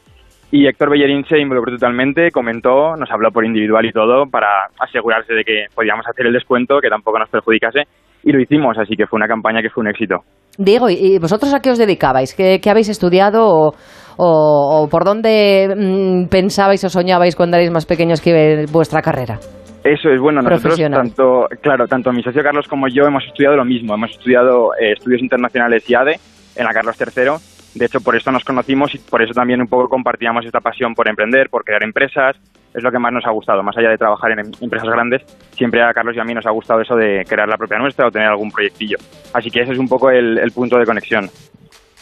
[0.50, 4.48] Y Héctor Bellerín se involucró totalmente, comentó, nos habló por individual y todo para
[4.80, 7.86] asegurarse de que podíamos hacer el descuento, que tampoco nos perjudicase,
[8.22, 10.16] y lo hicimos, así que fue una campaña que fue un éxito.
[10.58, 12.34] Diego, ¿y vosotros a qué os dedicabais?
[12.34, 13.72] ¿Qué, habéis estudiado
[14.16, 19.38] o, por dónde mm, pensabais o soñabais cuando erais más pequeños que vuestra carrera?
[19.82, 23.64] Eso es bueno, nosotros tanto, claro, tanto mi socio Carlos como yo hemos estudiado lo
[23.64, 26.20] mismo, hemos estudiado eh, estudios internacionales y ADE
[26.56, 27.30] en la Carlos III.
[27.74, 30.94] De hecho, por eso nos conocimos y por eso también un poco compartíamos esta pasión
[30.94, 32.36] por emprender, por crear empresas.
[32.74, 35.82] Es lo que más nos ha gustado, más allá de trabajar en empresas grandes, siempre
[35.82, 38.10] a Carlos y a mí nos ha gustado eso de crear la propia nuestra o
[38.10, 38.96] tener algún proyectillo.
[39.32, 41.28] Así que ese es un poco el punto de conexión.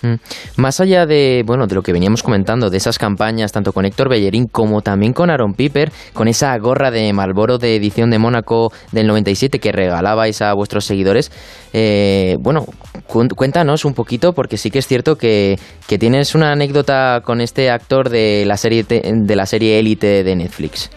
[0.03, 0.15] Mm.
[0.57, 4.09] Más allá de, bueno, de lo que veníamos comentando, de esas campañas, tanto con Héctor
[4.09, 8.73] Bellerín como también con Aaron Piper, con esa gorra de Marlboro de edición de Mónaco
[8.93, 11.33] del 97 que regalabais a vuestros seguidores,
[11.73, 12.67] eh, bueno,
[13.09, 15.57] cuéntanos un poquito, porque sí que es cierto que,
[15.89, 20.37] que tienes una anécdota con este actor de la serie de la serie Élite de
[20.37, 20.91] Netflix.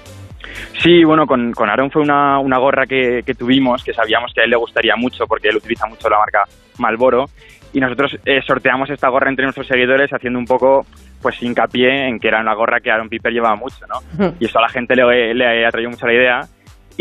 [0.80, 4.42] Sí, bueno, con, con Aaron fue una, una gorra que, que, tuvimos, que sabíamos que
[4.42, 6.44] a él le gustaría mucho porque él utiliza mucho la marca
[6.80, 7.26] Malboro
[7.74, 10.86] y nosotros eh, sorteamos esta gorra entre nuestros seguidores haciendo un poco
[11.22, 14.34] pues hincapié en que era una gorra que Aaron Piper llevaba mucho, ¿no?
[14.40, 16.42] Y eso a la gente le, le atrayó mucho la idea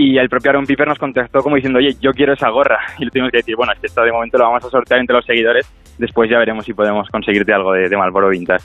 [0.01, 2.79] y el propio Aaron Piper nos contactó como diciendo, oye, yo quiero esa gorra.
[2.99, 4.99] Y le tuvimos que decir, bueno, es que esto de momento lo vamos a sortear
[4.99, 8.65] entre los seguidores, después ya veremos si podemos conseguirte algo de, de Marlboro Vintage.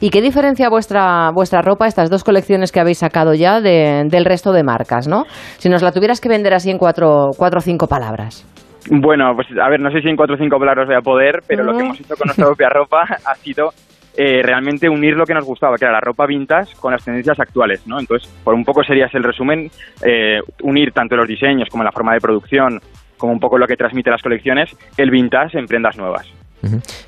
[0.00, 4.52] ¿Y qué diferencia vuestra, vuestra ropa, estas dos colecciones que habéis sacado ya, del resto
[4.52, 5.24] de marcas, no?
[5.58, 8.46] Si nos la tuvieras que vender así en cuatro, cuatro o cinco palabras.
[8.90, 11.40] Bueno, pues a ver, no sé si en cuatro o cinco palabras voy a poder,
[11.46, 13.70] pero lo que hemos hecho con nuestra propia ropa ha sido
[14.16, 17.38] eh, realmente unir lo que nos gustaba, que era la ropa vintage, con las tendencias
[17.38, 17.98] actuales, ¿no?
[18.00, 19.70] Entonces, por un poco sería el resumen,
[20.04, 22.80] eh, unir tanto los diseños como la forma de producción,
[23.18, 26.26] como un poco lo que transmite las colecciones, el vintage en prendas nuevas.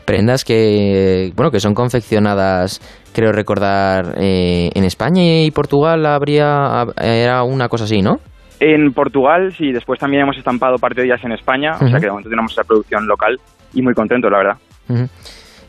[0.05, 2.81] Prendas que, bueno, que son confeccionadas,
[3.14, 8.18] creo recordar, eh, en España y Portugal habría, era una cosa así, ¿no?
[8.61, 12.07] En Portugal, sí, después también hemos estampado parte de ellas en España, o sea que
[12.07, 13.37] de momento tenemos esa producción local
[13.73, 15.09] y muy contentos, la verdad.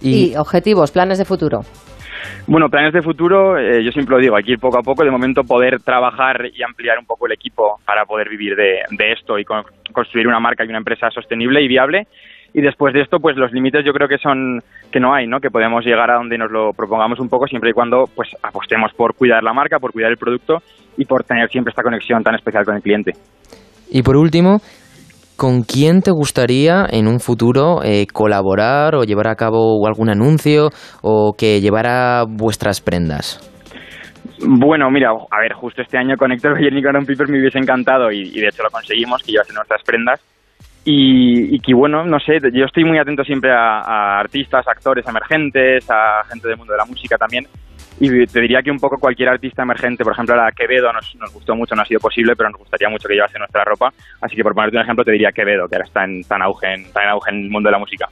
[0.01, 1.61] ¿Y, objetivos, planes de futuro?
[2.47, 5.03] Bueno, planes de futuro, eh, yo siempre lo digo, hay que ir poco a poco,
[5.03, 9.11] de momento poder trabajar y ampliar un poco el equipo para poder vivir de, de
[9.13, 12.07] esto y construir una marca y una empresa sostenible y viable.
[12.53, 14.59] Y después de esto pues los límites yo creo que son
[14.91, 17.69] que no hay no que podemos llegar a donde nos lo propongamos un poco siempre
[17.69, 20.63] y cuando pues apostemos por cuidar la marca por cuidar el producto
[20.97, 23.13] y por tener siempre esta conexión tan especial con el cliente.
[23.91, 24.61] Y por último
[25.39, 30.67] ¿Con quién te gustaría en un futuro eh, colaborar o llevar a cabo algún anuncio
[31.01, 33.39] o que llevara vuestras prendas?
[34.45, 38.11] Bueno, mira, a ver, justo este año con Héctor Bellerín y Piper me hubiese encantado
[38.11, 40.19] y, y, de hecho lo conseguimos, que llevasen nuestras prendas.
[40.83, 46.21] Y, que bueno, no sé, yo estoy muy atento siempre a, artistas, actores emergentes, a
[46.29, 47.45] gente del mundo de la música también.
[47.99, 51.33] Y te diría que un poco cualquier artista emergente, por ejemplo, la Quevedo nos, nos
[51.33, 53.91] gustó mucho, no ha sido posible, pero nos gustaría mucho que llevase nuestra ropa.
[54.21, 56.73] Así que por ponerte un ejemplo, te diría Quevedo, que ahora está en tan auge,
[56.73, 58.07] en, tan auge en el mundo de la música.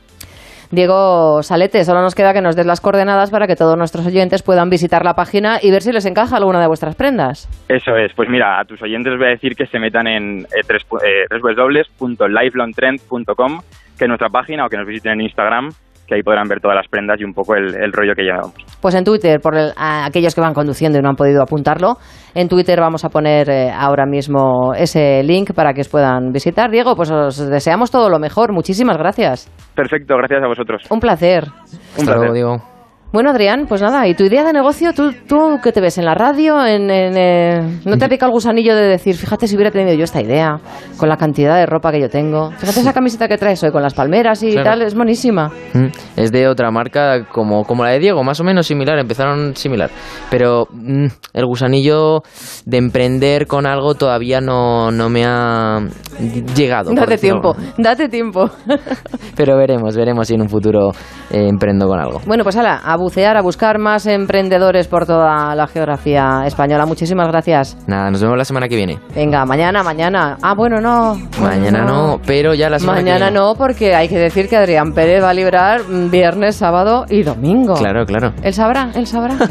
[0.71, 4.43] Diego Salete, solo nos queda que nos des las coordenadas para que todos nuestros oyentes
[4.43, 7.47] puedan visitar la página y ver si les encaja alguna de vuestras prendas.
[7.69, 10.41] Eso es, pues mira, a tus oyentes les voy a decir que se metan en
[10.41, 13.61] eh, tres eh, www.lifelongtrend.com,
[13.97, 15.69] que es nuestra página, o que nos visiten en Instagram,
[16.07, 18.53] que ahí podrán ver todas las prendas y un poco el, el rollo que llevamos.
[18.81, 21.97] Pues en Twitter, por el- a aquellos que van conduciendo y no han podido apuntarlo,
[22.33, 26.71] en Twitter vamos a poner eh, ahora mismo ese link para que os puedan visitar.
[26.71, 28.53] Diego, pues os deseamos todo lo mejor.
[28.53, 29.51] Muchísimas gracias.
[29.75, 30.83] Perfecto, gracias a vosotros.
[30.89, 31.43] Un placer.
[31.99, 32.76] Un placer.
[33.13, 34.91] Bueno, Adrián, pues nada, ¿y tu idea de negocio?
[34.93, 36.63] ¿Tú, tú qué te ves en la radio?
[36.65, 39.95] ¿En, en, eh, ¿No te ha picado el gusanillo de decir, fíjate si hubiera tenido
[39.95, 40.59] yo esta idea,
[40.97, 42.51] con la cantidad de ropa que yo tengo?
[42.57, 44.69] Fíjate esa camiseta que traes hoy con las palmeras y Claro.
[44.71, 45.49] tal, es buenísima.
[45.73, 45.85] Mm,
[46.17, 49.89] Es de otra marca como, como la de Diego, más o menos similar, empezaron similar.
[50.29, 52.23] Pero mm, el gusanillo
[52.65, 55.79] de emprender con algo todavía no, no me ha
[56.55, 56.91] llegado.
[56.93, 58.49] Date tiempo, date tiempo.
[59.35, 60.91] Pero veremos, veremos si en un futuro
[61.31, 62.19] eh, emprendo con algo.
[62.25, 66.85] Bueno, pues ala, a bucear, a buscar más emprendedores por toda la geografía española.
[66.85, 67.77] Muchísimas gracias.
[67.87, 68.99] Nada, nos vemos la semana que viene.
[69.15, 70.37] Venga, mañana, mañana.
[70.41, 71.15] Ah, bueno, no.
[71.41, 73.39] Mañana no, pero ya la semana que Mañana viene.
[73.39, 77.75] no, porque hay que decir que Adrián Pérez va a librar viernes, sábado y domingo.
[77.75, 78.33] Claro, claro.
[78.43, 79.35] Él sabrá, él sabrá.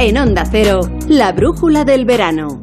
[0.00, 2.62] En Onda Cero, la brújula del verano.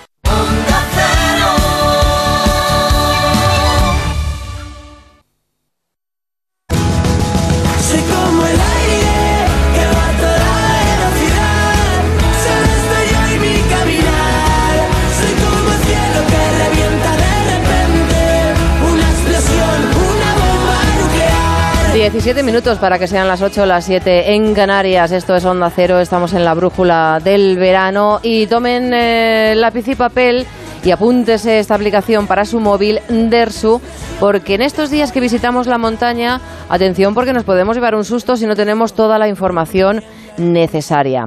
[22.23, 25.11] 17 minutos para que sean las 8 o las 7 en Canarias.
[25.11, 28.19] Esto es Onda Cero, estamos en la brújula del verano.
[28.21, 30.45] Y tomen eh, lápiz y papel
[30.83, 33.81] y apúntese esta aplicación para su móvil Dersu,
[34.19, 38.37] porque en estos días que visitamos la montaña, atención porque nos podemos llevar un susto
[38.37, 40.03] si no tenemos toda la información
[40.37, 41.25] necesaria.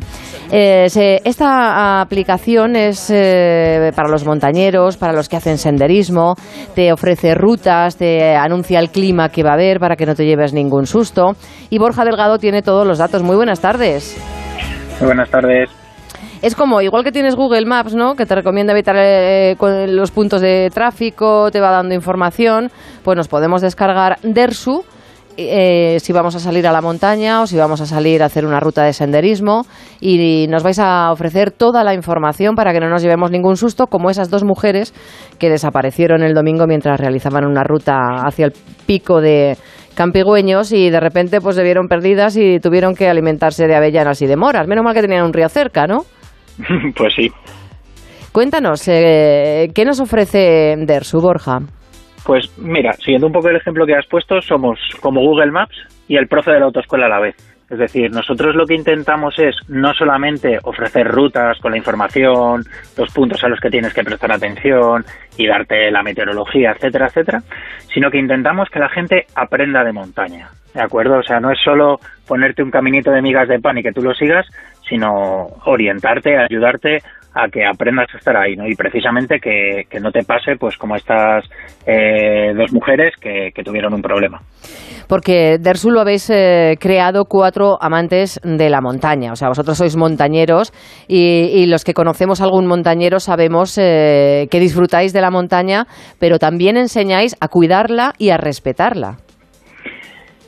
[0.50, 6.34] Eh, se- esta aplicación es eh, para los montañeros, para los que hacen senderismo,
[6.74, 10.24] te ofrece rutas, te anuncia el clima que va a haber para que no te
[10.24, 11.32] lleves ningún susto.
[11.70, 13.22] Y Borja Delgado tiene todos los datos.
[13.22, 14.16] Muy buenas tardes.
[15.00, 15.70] Muy buenas tardes.
[16.42, 18.16] Es como, igual que tienes Google Maps, ¿no?
[18.16, 19.56] Que te recomienda evitar eh,
[19.88, 22.70] los puntos de tráfico, te va dando información,
[23.02, 24.84] pues nos podemos descargar Dersu.
[25.36, 28.46] Eh, si vamos a salir a la montaña o si vamos a salir a hacer
[28.46, 29.62] una ruta de senderismo
[30.00, 33.86] y nos vais a ofrecer toda la información para que no nos llevemos ningún susto,
[33.86, 34.94] como esas dos mujeres
[35.38, 38.52] que desaparecieron el domingo mientras realizaban una ruta hacia el
[38.86, 39.56] pico de
[39.94, 44.26] Campigüeños y de repente pues se vieron perdidas y tuvieron que alimentarse de avellanas y
[44.26, 44.66] de moras.
[44.66, 46.04] Menos mal que tenían un río cerca, ¿no?
[46.96, 47.30] pues sí.
[48.32, 51.60] Cuéntanos, eh, ¿qué nos ofrece Dersu, Borja?
[52.24, 55.76] Pues mira, siguiendo un poco el ejemplo que has puesto, somos como Google Maps
[56.08, 57.36] y el profe de la autoescuela a la vez.
[57.70, 62.62] Es decir, nosotros lo que intentamos es no solamente ofrecer rutas con la información,
[62.96, 65.04] los puntos a los que tienes que prestar atención
[65.36, 67.42] y darte la meteorología, etcétera, etcétera,
[67.92, 70.48] sino que intentamos que la gente aprenda de montaña.
[70.74, 71.18] ¿De acuerdo?
[71.18, 74.02] O sea, no es solo ponerte un caminito de migas de pan y que tú
[74.02, 74.46] lo sigas,
[74.88, 76.98] sino orientarte, ayudarte
[77.34, 78.66] a que aprendas a estar ahí, ¿no?
[78.66, 81.44] Y precisamente que, que no te pase, pues como estas
[81.86, 84.40] eh, dos mujeres que, tuvieron un problema.
[85.08, 89.32] Porque Dersu lo habéis eh, creado cuatro amantes de la montaña.
[89.32, 90.72] O sea, vosotros sois montañeros
[91.08, 95.86] y, y los que conocemos algún montañero sabemos eh, que disfrutáis de la montaña,
[96.18, 99.23] pero también enseñáis a cuidarla y a respetarla.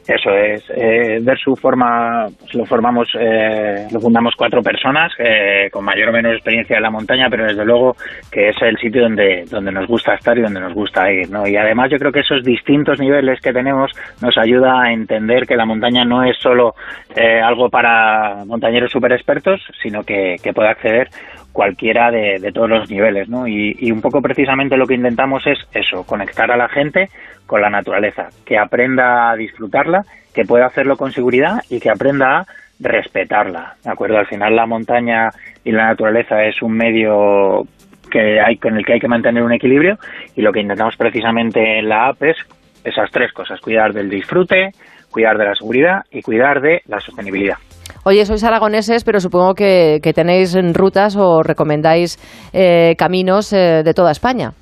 [0.06, 0.62] Eso es.
[0.70, 6.12] Eh, Versu forma, pues lo formamos, eh, lo fundamos cuatro personas eh, con mayor o
[6.12, 7.96] menor experiencia en la montaña, pero desde luego
[8.30, 11.46] que es el sitio donde, donde nos gusta estar y donde nos gusta ir, ¿no?
[11.46, 13.90] Y además yo creo que esos distintos niveles que tenemos
[14.22, 16.74] nos ayuda a entender que la montaña no es solo
[17.16, 21.08] eh, algo para montañeros super expertos, sino que, que puede acceder
[21.56, 23.48] cualquiera de, todos los niveles, ¿no?
[23.48, 27.08] Y, y un poco precisamente lo que intentamos es eso, conectar a la gente
[27.46, 30.04] con la naturaleza, que aprenda a disfrutarla,
[30.34, 32.46] que pueda hacerlo con seguridad y que aprenda a
[32.78, 34.18] respetarla, ¿de acuerdo?
[34.18, 35.30] Al final la montaña
[35.64, 37.66] y la naturaleza es un medio
[38.10, 39.98] que hay con el que hay que mantener un equilibrio
[40.34, 42.36] y lo que intentamos precisamente en la app es
[42.84, 44.72] esas tres cosas, cuidar del disfrute,
[45.10, 47.56] cuidar de la seguridad y cuidar de la sostenibilidad.
[48.04, 52.18] Oye, sois aragoneses, pero supongo que, tenéis rutas o recomendáis
[52.52, 54.52] eh, caminos eh, de toda España.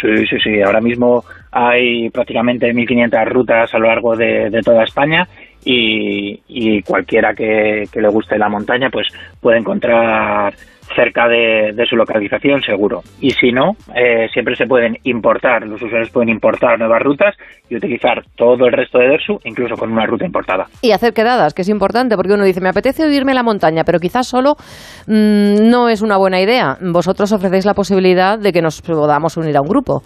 [0.00, 0.62] Sí, sí, sí.
[0.62, 5.26] Ahora mismo hay prácticamente 1.500 rutas a lo largo de, toda España
[5.64, 9.08] y, y cualquiera que, que, le guste la montaña pues
[9.40, 10.54] puede encontrar
[10.94, 13.02] cerca de, su localización seguro.
[13.20, 17.36] Y si no, eh, siempre se pueden importar, los usuarios pueden importar nuevas rutas
[17.68, 20.66] y utilizar todo el resto de Dersu, incluso con una ruta importada.
[20.82, 23.84] Y hacer quedadas, que es importante, porque uno dice, me apetece irme a la montaña,
[23.84, 24.56] pero quizás solo
[25.06, 26.76] mmm, no es una buena idea.
[26.80, 30.02] Vosotros ofrecéis la posibilidad de que nos podamos unir a un grupo.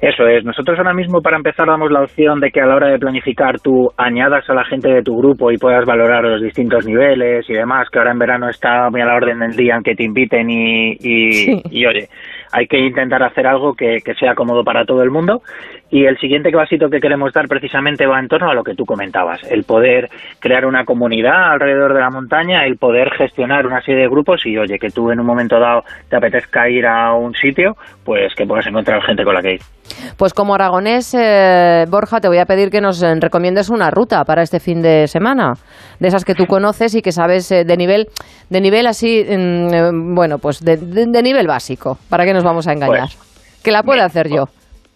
[0.00, 0.44] Eso es.
[0.44, 3.58] Nosotros ahora mismo, para empezar, damos la opción de que a la hora de planificar
[3.60, 7.54] tú añadas a la gente de tu grupo y puedas valorar los distintos niveles y
[7.54, 10.04] demás, que ahora en verano está muy a la orden del día en que te
[10.04, 11.62] inviten y, y, sí.
[11.70, 12.08] y oye,
[12.52, 15.42] hay que intentar hacer algo que, que, sea cómodo para todo el mundo.
[15.90, 18.84] Y el siguiente vasito que queremos dar precisamente va en torno a lo que tú
[18.84, 24.02] comentabas, el poder crear una comunidad alrededor de la montaña, el poder gestionar una serie
[24.02, 27.34] de grupos y oye, que tú en un momento dado te apetezca ir a un
[27.34, 29.60] sitio, pues que puedas encontrar gente con la que ir.
[30.16, 34.42] Pues como aragonés, eh, Borja, te voy a pedir que nos recomiendes una ruta para
[34.42, 35.54] este fin de semana,
[35.98, 38.08] de esas que tú conoces y que sabes eh, de nivel,
[38.50, 42.68] de nivel así, eh, bueno, pues de, de, de, nivel básico, ¿para qué nos vamos
[42.68, 43.08] a engañar?
[43.08, 44.44] Pues, que la pueda hacer yo.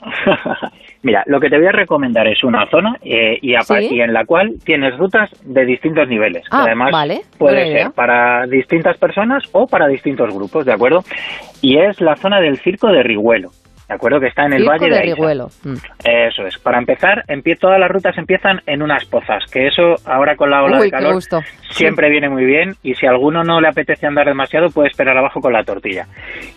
[1.03, 3.89] Mira, lo que te voy a recomendar es una zona eh, y, ¿Sí?
[3.91, 6.45] y, en la cual tienes rutas de distintos niveles.
[6.53, 7.21] Ah, que además vale.
[7.39, 11.01] puede ser para distintas personas o para distintos grupos, ¿de acuerdo?
[11.61, 13.51] Y es la zona del Circo de Riguelo.
[13.93, 14.21] ¿De acuerdo?
[14.21, 15.49] Que está en el Circo Valle de, de Riguelo.
[15.65, 15.75] Mm.
[16.03, 16.57] Eso es.
[16.57, 20.63] Para empezar, empie todas las rutas empiezan en unas pozas, que eso ahora con la
[20.63, 21.23] ola Uy, de calor
[21.69, 22.11] siempre sí.
[22.11, 25.43] viene muy bien y si a alguno no le apetece andar demasiado puede esperar abajo
[25.43, 26.07] con la tortilla.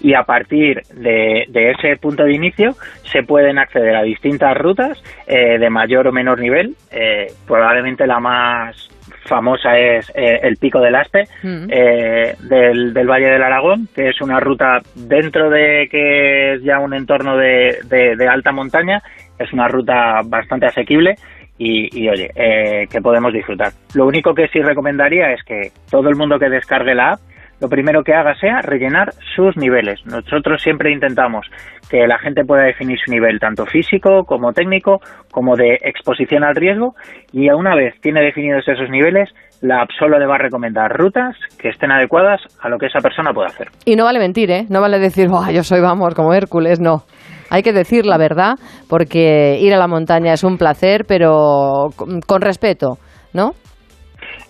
[0.02, 2.76] Y a partir de, de ese punto de inicio
[3.12, 6.74] se pueden acceder a distintas rutas eh, de mayor o menor nivel.
[6.90, 8.90] Eh, probablemente la más
[9.26, 11.68] famosa es eh, el Pico del Aspe mm.
[11.70, 16.80] eh, del, del, Valle del Aragón, que es una ruta dentro de que es ya
[16.80, 19.02] un entorno de, de, de alta montaña,
[19.38, 21.16] es una ruta bastante asequible
[21.58, 23.72] y, y oye, eh, que podemos disfrutar.
[23.94, 27.20] Lo único que sí recomendaría es que todo el mundo que descargue la app
[27.60, 30.06] lo primero que haga sea rellenar sus niveles.
[30.06, 31.48] Nosotros siempre intentamos
[31.90, 35.00] que la gente pueda definir su nivel tanto físico como técnico,
[35.32, 36.96] como de exposición al riesgo,
[37.32, 39.30] y una vez tiene definidos esos niveles,
[39.62, 43.00] la app solo le va a recomendar rutas que estén adecuadas a lo que esa
[43.00, 43.68] persona puede hacer.
[43.86, 44.66] Y no vale mentir, ¿eh?
[44.70, 47.04] No vale decir, oh, yo soy, vamos, como Hércules, no.
[47.50, 48.56] Hay que decir la verdad,
[48.90, 52.98] porque ir a la montaña es un placer, pero con, con respeto,
[53.34, 53.52] ¿no?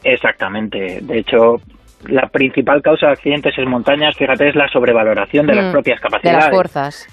[0.03, 0.99] Exactamente.
[1.01, 1.57] De hecho,
[2.07, 5.99] la principal causa de accidentes en montañas, fíjate, es la sobrevaloración de mm, las propias
[5.99, 6.37] capacidades.
[6.37, 7.07] De las fuerzas.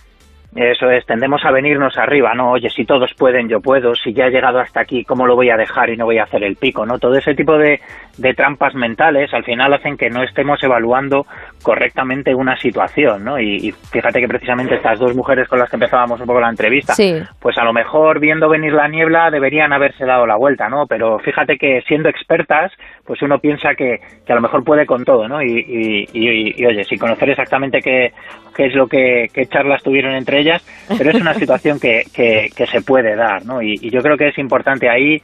[0.55, 2.53] Eso es, tendemos a venirnos arriba, ¿no?
[2.53, 5.49] Oye, si todos pueden, yo puedo, si ya he llegado hasta aquí, ¿cómo lo voy
[5.49, 6.99] a dejar y no voy a hacer el pico, ¿no?
[6.99, 7.81] Todo ese tipo de,
[8.19, 11.27] de trampas mentales al final hacen que no estemos evaluando
[11.63, 13.39] correctamente una situación, ¿no?
[13.39, 16.51] Y, y fíjate que precisamente estas dos mujeres con las que empezábamos un poco la
[16.51, 17.15] entrevista, Sí.
[17.41, 20.87] pues a lo mejor viendo venir la niebla deberían haberse dado la vuelta, ¿no?
[20.87, 22.73] Pero fíjate que siendo expertas,
[23.07, 25.41] pues uno piensa que, que a lo mejor puede con todo, ¿no?
[25.43, 28.13] Y, y, y- y, oye, sin conocer exactamente qué,
[28.57, 30.63] qué es lo que qué charlas tuvieron entre ellas,
[30.99, 33.63] pero es una situación que, que, que se puede dar, ¿no?
[33.63, 35.21] Y yo creo que es importante ahí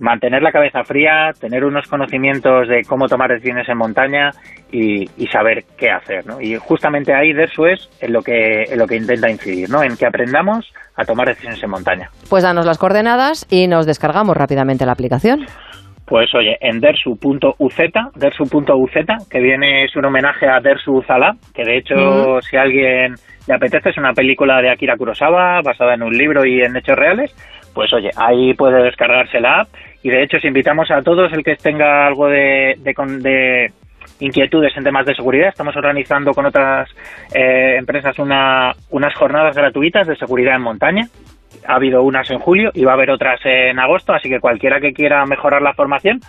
[0.00, 4.30] mantener la cabeza fría, tener unos conocimientos de cómo tomar decisiones en montaña
[4.72, 6.40] y, y saber qué hacer, ¿no?
[6.40, 9.82] Y justamente ahí Dersu es en lo que en lo que intenta incidir, ¿no?
[9.82, 12.10] En que aprendamos a tomar decisiones en montaña.
[12.28, 15.46] Pues danos las coordenadas y nos descargamos rápidamente la aplicación.
[16.06, 17.74] Pues oye, en dersu.uz,
[18.14, 18.90] dersu.uz,
[19.30, 23.14] que viene es un homenaje a Dersu Uzala, que de hecho, si a alguien
[23.48, 26.96] le apetece, es una película de Akira Kurosawa basada en un libro y en hechos
[26.96, 27.34] reales,
[27.74, 29.68] pues oye, ahí puede descargarse la app
[30.02, 33.72] y de hecho, si invitamos a todos el que tenga algo de, de, de
[34.20, 36.90] inquietudes en temas de seguridad, estamos organizando con otras
[37.34, 41.08] eh, empresas una, unas jornadas gratuitas de seguridad en montaña
[41.66, 44.80] ha habido unas en julio y va a haber otras en agosto, así que cualquiera
[44.80, 46.20] que quiera mejorar la formación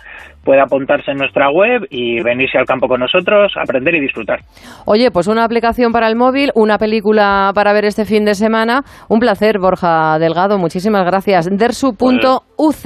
[0.44, 4.40] puede apuntarse en nuestra web y venirse al campo con nosotros, aprender y disfrutar.
[4.86, 8.82] Oye, pues una aplicación para el móvil, una película para ver este fin de semana.
[9.08, 10.58] Un placer, Borja Delgado.
[10.58, 11.48] Muchísimas gracias.
[11.50, 12.84] Dersu.uz.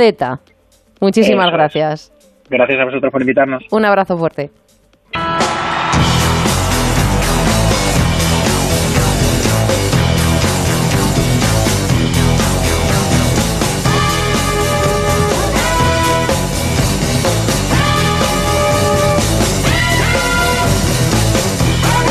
[1.00, 1.52] Muchísimas Eso es.
[1.52, 2.12] gracias.
[2.48, 3.62] Gracias a vosotros por invitarnos.
[3.70, 4.50] Un abrazo fuerte.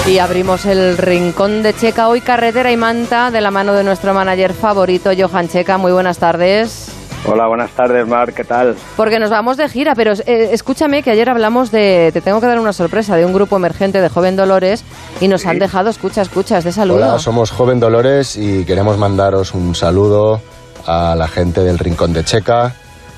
[0.10, 4.12] Y abrimos el rincón de Checa hoy, carretera y manta, de la mano de nuestro
[4.12, 5.78] manager favorito, Johan Checa.
[5.78, 6.92] Muy buenas tardes.
[7.28, 8.76] Hola, buenas tardes, Mar, ¿qué tal?
[8.98, 12.48] Porque nos vamos de gira, pero eh, escúchame que ayer hablamos de, te tengo que
[12.48, 14.84] dar una sorpresa, de un grupo emergente de Joven Dolores
[15.22, 16.98] y nos han dejado, escucha, escucha, este saludo.
[16.98, 20.42] Hola, somos Joven Dolores y queremos mandaros un saludo
[20.88, 22.74] a la gente del Rincón de Checa.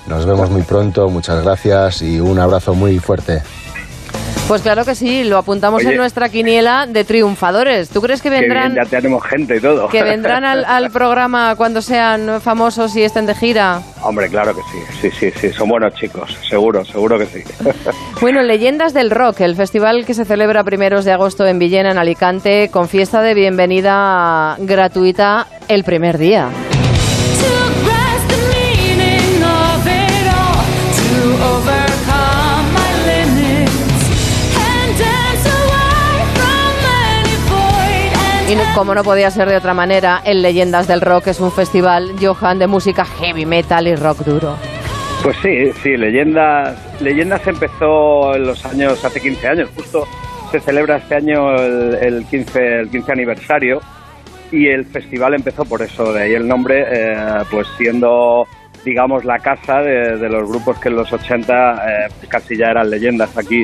[0.07, 3.41] Nos vemos muy pronto, muchas gracias y un abrazo muy fuerte.
[4.47, 5.91] Pues claro que sí, lo apuntamos Oye.
[5.91, 7.89] en nuestra quiniela de triunfadores.
[7.89, 9.87] ¿Tú crees que vendrán, bien, ya tenemos gente y todo.
[9.87, 13.81] que vendrán al, al programa cuando sean famosos y estén de gira?
[14.01, 17.43] Hombre, claro que sí, sí, sí, sí, son buenos chicos, seguro, seguro que sí.
[18.19, 21.97] Bueno, Leyendas del Rock, el festival que se celebra primeros de agosto en Villena, en
[21.97, 26.49] Alicante, con fiesta de bienvenida gratuita el primer día.
[38.51, 42.15] Y como no podía ser de otra manera, el Leyendas del Rock es un festival,
[42.19, 44.57] Johan, de música heavy metal y rock duro.
[45.23, 50.05] Pues sí, sí, Leyendas, Leyendas empezó en los años, hace 15 años, justo
[50.51, 53.79] se celebra este año el, el 15, el 15 aniversario
[54.51, 58.45] y el festival empezó por eso, de ahí el nombre, eh, pues siendo,
[58.83, 61.53] digamos, la casa de, de los grupos que en los 80
[61.87, 63.63] eh, casi ya eran leyendas aquí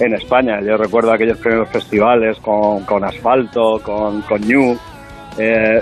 [0.00, 0.60] en España.
[0.60, 4.76] Yo recuerdo aquellos primeros festivales con, con Asfalto, con, con New,
[5.38, 5.80] eh,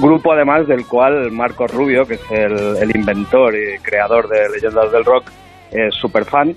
[0.00, 4.92] grupo además del cual Marcos Rubio, que es el, el inventor y creador de Leyendas
[4.92, 5.24] del Rock,
[5.70, 6.54] es súper fan.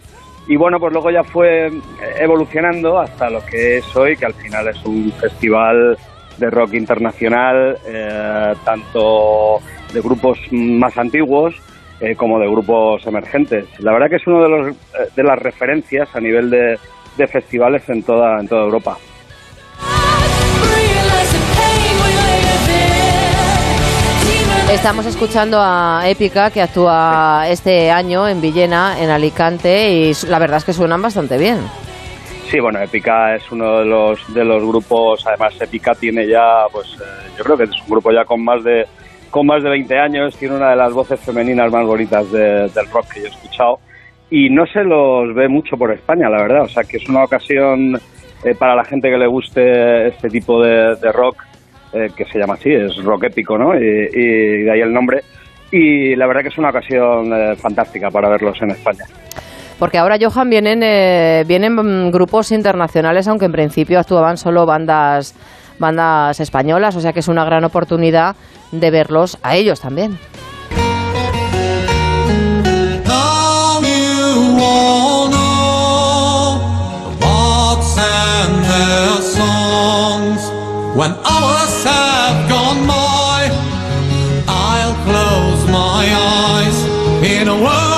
[0.48, 1.72] Y bueno, pues luego ya fue
[2.20, 5.98] evolucionando hasta lo que es hoy, que al final es un festival
[6.38, 9.60] de rock internacional, eh, tanto
[9.92, 11.56] de grupos más antiguos
[12.00, 13.68] eh, como de grupos emergentes.
[13.80, 16.78] La verdad que es uno de, los, eh, de las referencias a nivel de,
[17.18, 18.98] de festivales en toda, en toda Europa.
[24.72, 30.58] Estamos escuchando a Épica, que actúa este año en Villena, en Alicante, y la verdad
[30.58, 31.60] es que suenan bastante bien.
[32.50, 36.88] Sí, bueno, Épica es uno de los de los grupos, además Épica tiene ya, pues
[37.00, 38.86] eh, yo creo que es un grupo ya con más de
[39.32, 42.90] con más de 20 años, tiene una de las voces femeninas más bonitas de- del
[42.92, 43.80] rock que yo he escuchado
[44.30, 47.24] y no se los ve mucho por España, la verdad, o sea que es una
[47.24, 48.00] ocasión
[48.44, 51.44] eh, para la gente que le guste este tipo de, rock,
[51.94, 53.76] eh, que se llama así, es rock épico, ¿no?
[53.76, 55.22] Y, y de ahí el nombre.
[55.72, 59.06] Y la verdad que es una ocasión eh, fantástica para verlos en España.
[59.80, 65.36] Porque ahora, Johan, vienen, eh, vienen mm, grupos internacionales, aunque en principio actuaban solo bandas,
[65.80, 68.36] bandas españolas, o sea que es una gran oportunidad
[68.72, 70.18] de verlos a ellos también.
[74.56, 75.48] Corona,
[77.20, 80.42] what's and their songs.
[80.98, 81.12] When
[81.84, 83.50] have gone by,
[84.48, 86.78] I'll close my eyes
[87.26, 87.95] in a world.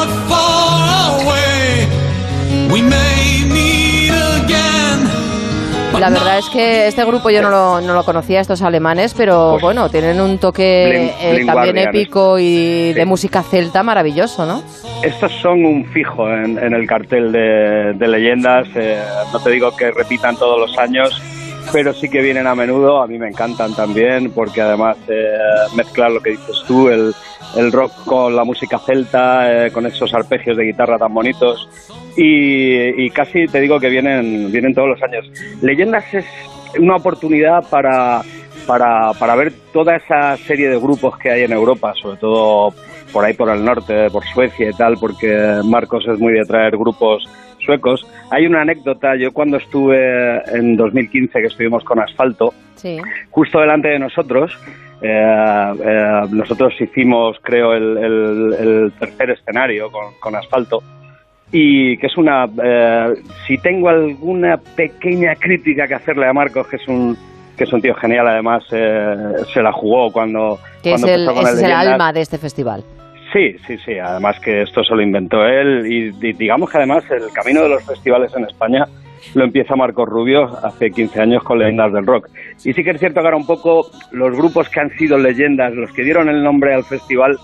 [6.00, 9.58] La verdad es que este grupo yo no lo, no lo conocía, estos alemanes, pero
[9.60, 14.62] bueno, tienen un toque eh, también épico y de música celta maravilloso, ¿no?
[15.04, 18.68] Estos son un fijo en, en el cartel de, de leyendas.
[18.76, 19.02] eh,
[19.34, 21.20] no te digo que repitan todos los años,
[21.74, 23.02] pero sí que vienen a menudo.
[23.02, 25.36] A mí me encantan también porque además eh,
[25.76, 27.14] mezclan lo que dices tú, el,
[27.56, 31.68] el rock con la música celta, eh, con esos arpegios de guitarra tan bonitos.
[32.18, 35.30] Y, y casi te digo que vienen, vienen todos los años.
[35.62, 36.26] Leyendas es
[36.80, 38.22] una oportunidad para,
[38.66, 42.74] para, para ver toda esa serie de grupos que hay en Europa, sobre todo
[43.14, 46.76] por ahí por el norte, por Suecia y tal, porque Marcos es muy de traer
[46.76, 47.24] grupos
[47.64, 48.06] suecos.
[48.32, 52.98] Hay una anécdota, yo cuando estuve en 2015, que estuvimos con Asfalto, Sí.
[53.32, 54.52] justo delante de nosotros,
[55.02, 60.82] eh, eh, nosotros hicimos, creo, el, el- el tercer escenario con, con Asfalto,
[61.52, 62.46] y que es una...
[62.64, 63.14] eh,
[63.46, 67.18] si tengo alguna pequeña crítica que hacerle a Marcos, que es un
[67.58, 69.16] que es un tío genial, además eh,
[69.52, 72.22] se la jugó cuando, Que es cuando el, empezó con ese es el alma de
[72.22, 72.84] este festival.
[73.34, 73.98] Sí, sí, sí.
[73.98, 77.70] Además que esto se lo inventó él y di- digamos que además el camino de
[77.70, 78.86] los festivales en España
[79.34, 82.30] lo empieza Marcos Rubio hace 15 años con Leyendas del Rock.
[82.64, 85.74] Y sí que es cierto que ahora un poco los grupos que han sido leyendas,
[85.74, 87.38] los que dieron el nombre al festival,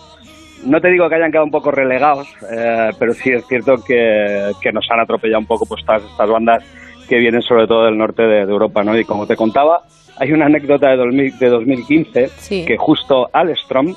[0.66, 4.52] no te digo que hayan quedado un poco relegados, eh, pero sí es cierto que,
[4.62, 6.64] que nos han atropellado un poco pues todas estas bandas
[7.08, 8.98] que vienen sobre todo del norte de, de Europa, ¿no?
[8.98, 9.84] Y como te contaba,
[10.18, 13.96] hay una anécdota de, 2000 de 2015 que justo Alstrom,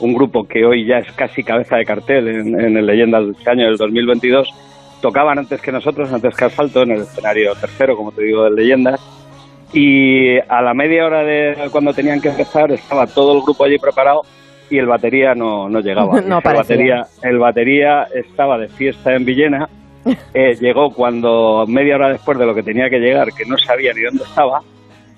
[0.00, 3.32] un grupo que hoy ya es casi cabeza de cartel en, en el Leyenda de
[3.32, 4.48] este año del 2022,
[5.00, 8.50] tocaban antes que nosotros, antes que Asfalto, en el escenario tercero, como te digo, de
[8.50, 9.00] Leyendas.
[9.72, 13.78] Y a la media hora de cuando tenían que empezar estaba todo el grupo allí
[13.78, 14.22] preparado
[14.70, 16.20] y el batería no, no llegaba.
[16.26, 19.68] No el, batería, el batería estaba de fiesta en Villena.
[20.34, 23.92] eh, llegó cuando media hora después de lo que tenía que llegar, que no sabía
[23.92, 24.60] ni dónde estaba.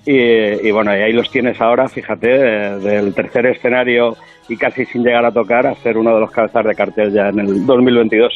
[0.05, 4.15] Y, y bueno, y ahí los tienes ahora, fíjate, eh, del tercer escenario
[4.47, 7.29] y casi sin llegar a tocar a ser uno de los cabezas de cartel ya
[7.29, 8.33] en el 2022.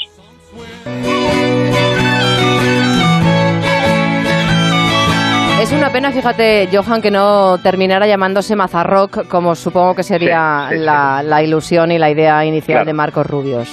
[5.64, 10.76] Es una pena, fíjate, Johan, que no terminara llamándose Mazarrock, como supongo que sería Sí,
[10.76, 10.86] sí, sí.
[10.86, 12.86] la, ilusión y la idea inicial Claro.
[12.88, 13.70] de Marcos Rubios.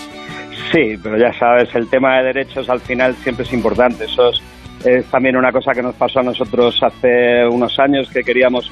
[0.70, 4.04] Sí, pero ya sabes, el tema de derechos al final siempre es importante.
[4.04, 4.40] Eso es,
[4.86, 8.70] es también una cosa que nos pasó a nosotros hace unos años, que queríamos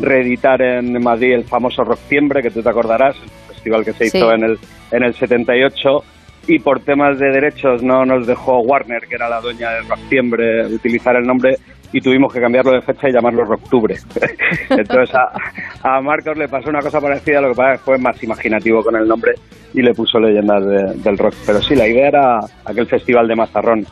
[0.00, 4.32] reeditar en Madrid el famoso Rocktiembre, que tú te acordarás, el festival que se hizo
[4.32, 4.58] en el,
[4.92, 6.04] en el 78,
[6.46, 10.66] y por temas de derechos no nos dejó Warner, que era la dueña del Rocktiembre,
[10.66, 11.56] utilizar el nombre
[11.92, 13.96] y tuvimos que cambiarlo de fecha y llamarlo Rocktubre.
[14.70, 17.98] Entonces a, a Marcos le pasó una cosa parecida, lo que pasa es que fue
[17.98, 19.32] más imaginativo con el nombre
[19.74, 21.34] y le puso leyendas de- del rock.
[21.46, 23.86] Pero sí, la idea era aquel festival de Mazarrón,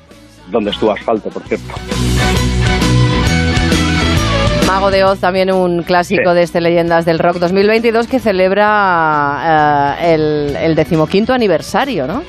[0.50, 1.74] donde estuvo asfalto, por cierto.
[4.66, 6.36] Mago de Oz, también un clásico Sí.
[6.36, 12.22] de este Leyendas del Rock 2022 que celebra eh, el, el decimoquinto aniversario, ¿no?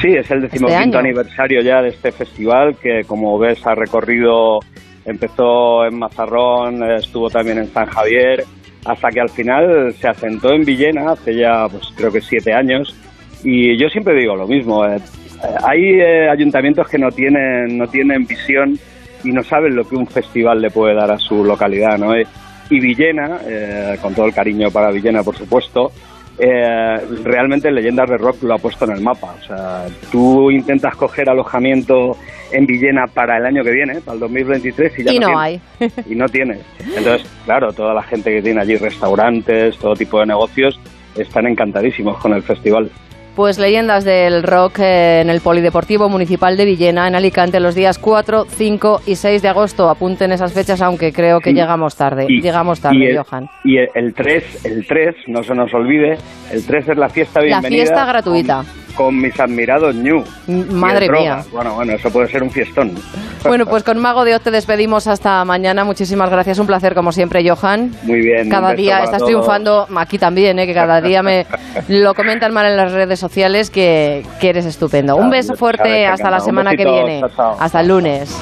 [0.00, 0.98] Sí, es el decimoquinto año.
[0.98, 4.60] aniversario ya de este festival que, como ves, ha recorrido,
[5.04, 8.44] empezó en Mazarrón, estuvo también en San Javier,
[8.84, 12.94] hasta que al final se asentó en Villena hace ya, pues creo que siete años.
[13.42, 14.96] Y yo siempre digo lo mismo, eh,
[15.44, 18.78] eh, hay eh, ayuntamientos que no tienen, no tienen visión
[19.22, 22.14] y no saben lo que un festival le puede dar a su localidad, ¿no?
[22.16, 25.92] Y Villena, eh, con todo el cariño para Villena, por supuesto,
[26.38, 29.34] eh, realmente Leyendas de Rock lo ha puesto en el mapa.
[29.40, 32.16] O sea, tú intentas coger alojamiento
[32.50, 35.60] en Villena para el año que viene, para el 2023, y ya Y no tienes.
[36.06, 36.60] Y no tienes.
[36.96, 40.78] Entonces, claro, toda la gente que tiene allí restaurantes, todo tipo de negocios,
[41.16, 42.90] están encantadísimos con el festival.
[43.36, 47.98] Pues Leyendas del Rock eh, en el Polideportivo Municipal de Villena, en Alicante, los días
[47.98, 49.90] 4, 5 y 6 de agosto.
[49.90, 51.56] Apunten esas fechas, aunque creo que Sí.
[51.56, 52.26] llegamos tarde.
[52.28, 53.48] Y- llegamos tarde, y el, Johan.
[53.64, 56.16] Y el- el 3, el 3, no se nos olvide,
[56.52, 57.82] el 3 es la fiesta La bienvenida.
[57.82, 58.64] fiesta gratuita.
[58.94, 60.22] Con, con mis admirados New.
[60.70, 61.42] Madre mía.
[61.50, 62.92] Bueno, bueno, eso puede ser un fiestón.
[63.44, 65.84] Bueno, pues con Mago de Oz te despedimos hasta mañana.
[65.84, 66.58] Muchísimas gracias.
[66.58, 67.90] Un placer, como siempre, Johan.
[68.04, 68.48] Muy bien.
[68.48, 69.28] Cada día estás todos.
[69.28, 70.66] triunfando, aquí también, ¿eh?
[70.66, 71.44] que cada día me
[71.88, 75.16] lo comentan mal en las redes sociales, que, que eres estupendo.
[75.16, 77.22] Un beso fuerte, hasta la semana que viene.
[77.58, 78.36] Hasta el lunes.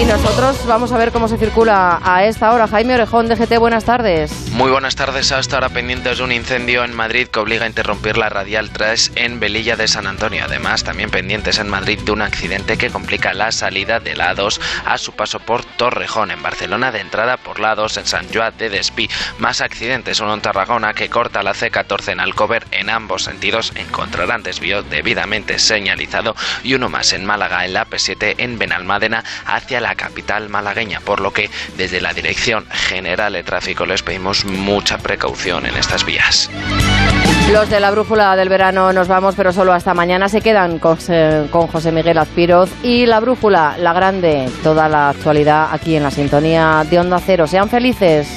[0.00, 2.66] Y nosotros vamos a ver cómo se circula a esta hora.
[2.66, 4.50] Jaime Orejón de GT, buenas tardes.
[4.50, 5.30] Muy buenas tardes.
[5.30, 9.12] Hasta ahora pendientes de un incendio en Madrid que obliga a interrumpir la radial 3
[9.14, 10.44] en Velilla de San Antonio.
[10.44, 14.60] Además, también pendientes en Madrid de un accidente que complica la salida de la A2
[14.84, 16.32] a su paso por Torrejón.
[16.32, 19.08] En Barcelona, de entrada por la A2 en San Joan de Despí.
[19.38, 20.18] Más accidentes.
[20.20, 22.66] Uno en Tarragona que corta la C14 en Alcover.
[22.72, 26.34] En ambos sentidos encontrarán desvío debidamente señalizado.
[26.64, 29.22] Y uno más en Málaga, en la P7 en Benalmádena
[29.80, 34.98] la capital malagueña, por lo que desde la Dirección General de Tráfico les pedimos mucha
[34.98, 36.50] precaución en estas vías.
[37.52, 40.98] Los de la brújula del verano nos vamos, pero solo hasta mañana se quedan con,
[41.50, 46.10] con José Miguel Azpiroz y la brújula, la grande, toda la actualidad aquí en la
[46.10, 47.46] sintonía de Onda Cero.
[47.46, 48.28] Sean felices.